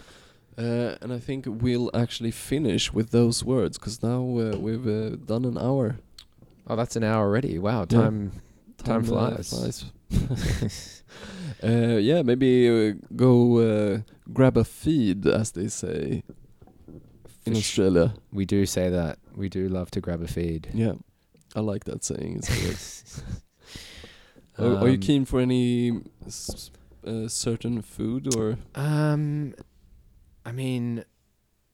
[0.57, 5.15] Uh, and I think we'll actually finish with those words because now uh, we've uh,
[5.25, 5.97] done an hour.
[6.67, 7.57] Oh, that's an hour already.
[7.57, 8.01] Wow, Yeah.
[8.01, 8.31] time
[8.83, 9.49] time, uh, flies.
[9.49, 9.85] flies.
[11.63, 13.99] uh, yeah, maybe uh, go uh,
[14.33, 16.23] grab a feed, as they say
[17.45, 18.13] in For Australia.
[18.31, 19.17] we do say that.
[19.35, 20.67] We do love to grab a feed.
[20.73, 20.93] Yeah,
[21.55, 22.41] I like that saying.
[22.43, 23.21] It's
[24.57, 24.63] good.
[24.65, 26.01] are, are you Um, keen for any
[27.05, 28.57] uh, certain food or?
[28.75, 29.53] Um,
[30.45, 31.03] I mean,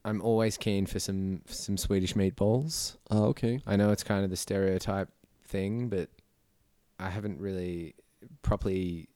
[0.05, 2.95] I'm always keen for some some Swedish meatballs.
[3.11, 3.59] Ah, okay.
[3.67, 5.09] I know it's kind of the stereotype
[5.45, 6.09] thing, but
[6.99, 7.95] I haven't really
[8.41, 9.09] properly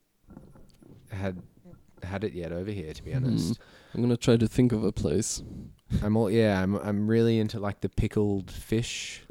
[1.12, 1.42] had
[2.04, 2.94] had it yet over here.
[2.94, 3.60] To be honest,
[3.94, 5.42] I'm gonna try to think of a place.
[6.04, 6.62] I'm all yeah.
[6.62, 9.24] I'm I'm really into like the pickled fish,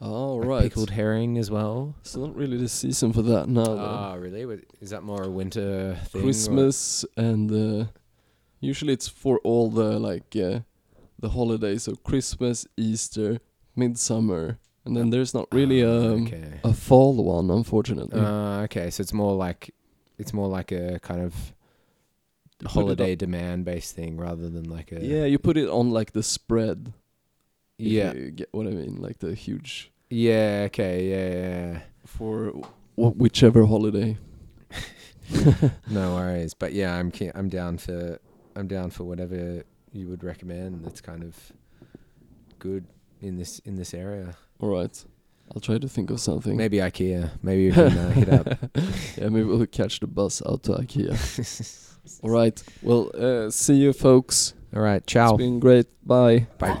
[0.00, 0.62] All like right.
[0.62, 1.94] pickled herring as well.
[2.00, 3.64] It's not really the season for that now.
[3.64, 3.78] though.
[3.78, 4.60] Ah, really?
[4.80, 6.22] Is that more a winter thing?
[6.22, 7.86] Christmas and uh,
[8.60, 10.60] usually it's for all the like uh,
[11.18, 11.84] the holidays.
[11.84, 13.38] So Christmas, Easter,
[13.74, 16.60] Midsummer, and then there's not really Ah, um, okay.
[16.62, 18.20] a fall one, unfortunately.
[18.20, 19.74] Uh, okay, so it's more like
[20.18, 21.34] it's more like a kind of
[22.60, 25.68] You put it holiday demand based thing rather than like a yeah, you put it
[25.70, 26.92] on like the spread.
[27.78, 31.80] Yeah you get what I mean, like the huge yeah okay yeah yeah.
[32.06, 32.50] for
[32.96, 34.18] wh- whichever holiday.
[35.90, 38.18] No worries, but yeah, I'm ke- I'm down for
[38.54, 40.84] I'm down for whatever you would recommend.
[40.84, 41.34] That's kind of
[42.60, 42.86] good
[43.20, 44.36] in this in this area.
[44.60, 45.04] All right,
[45.52, 46.56] I'll try to think of something.
[46.56, 47.30] Maybe IKEA.
[47.42, 48.46] Maybe you can uh, hit up.
[49.18, 51.16] yeah, maybe we'll catch the bus out to IKEA.
[52.22, 52.62] All right.
[52.82, 54.54] Well, uh, see you, folks.
[54.74, 55.34] All right, ciao.
[55.34, 55.86] It's been great.
[56.06, 56.46] Bye.
[56.58, 56.80] Bye.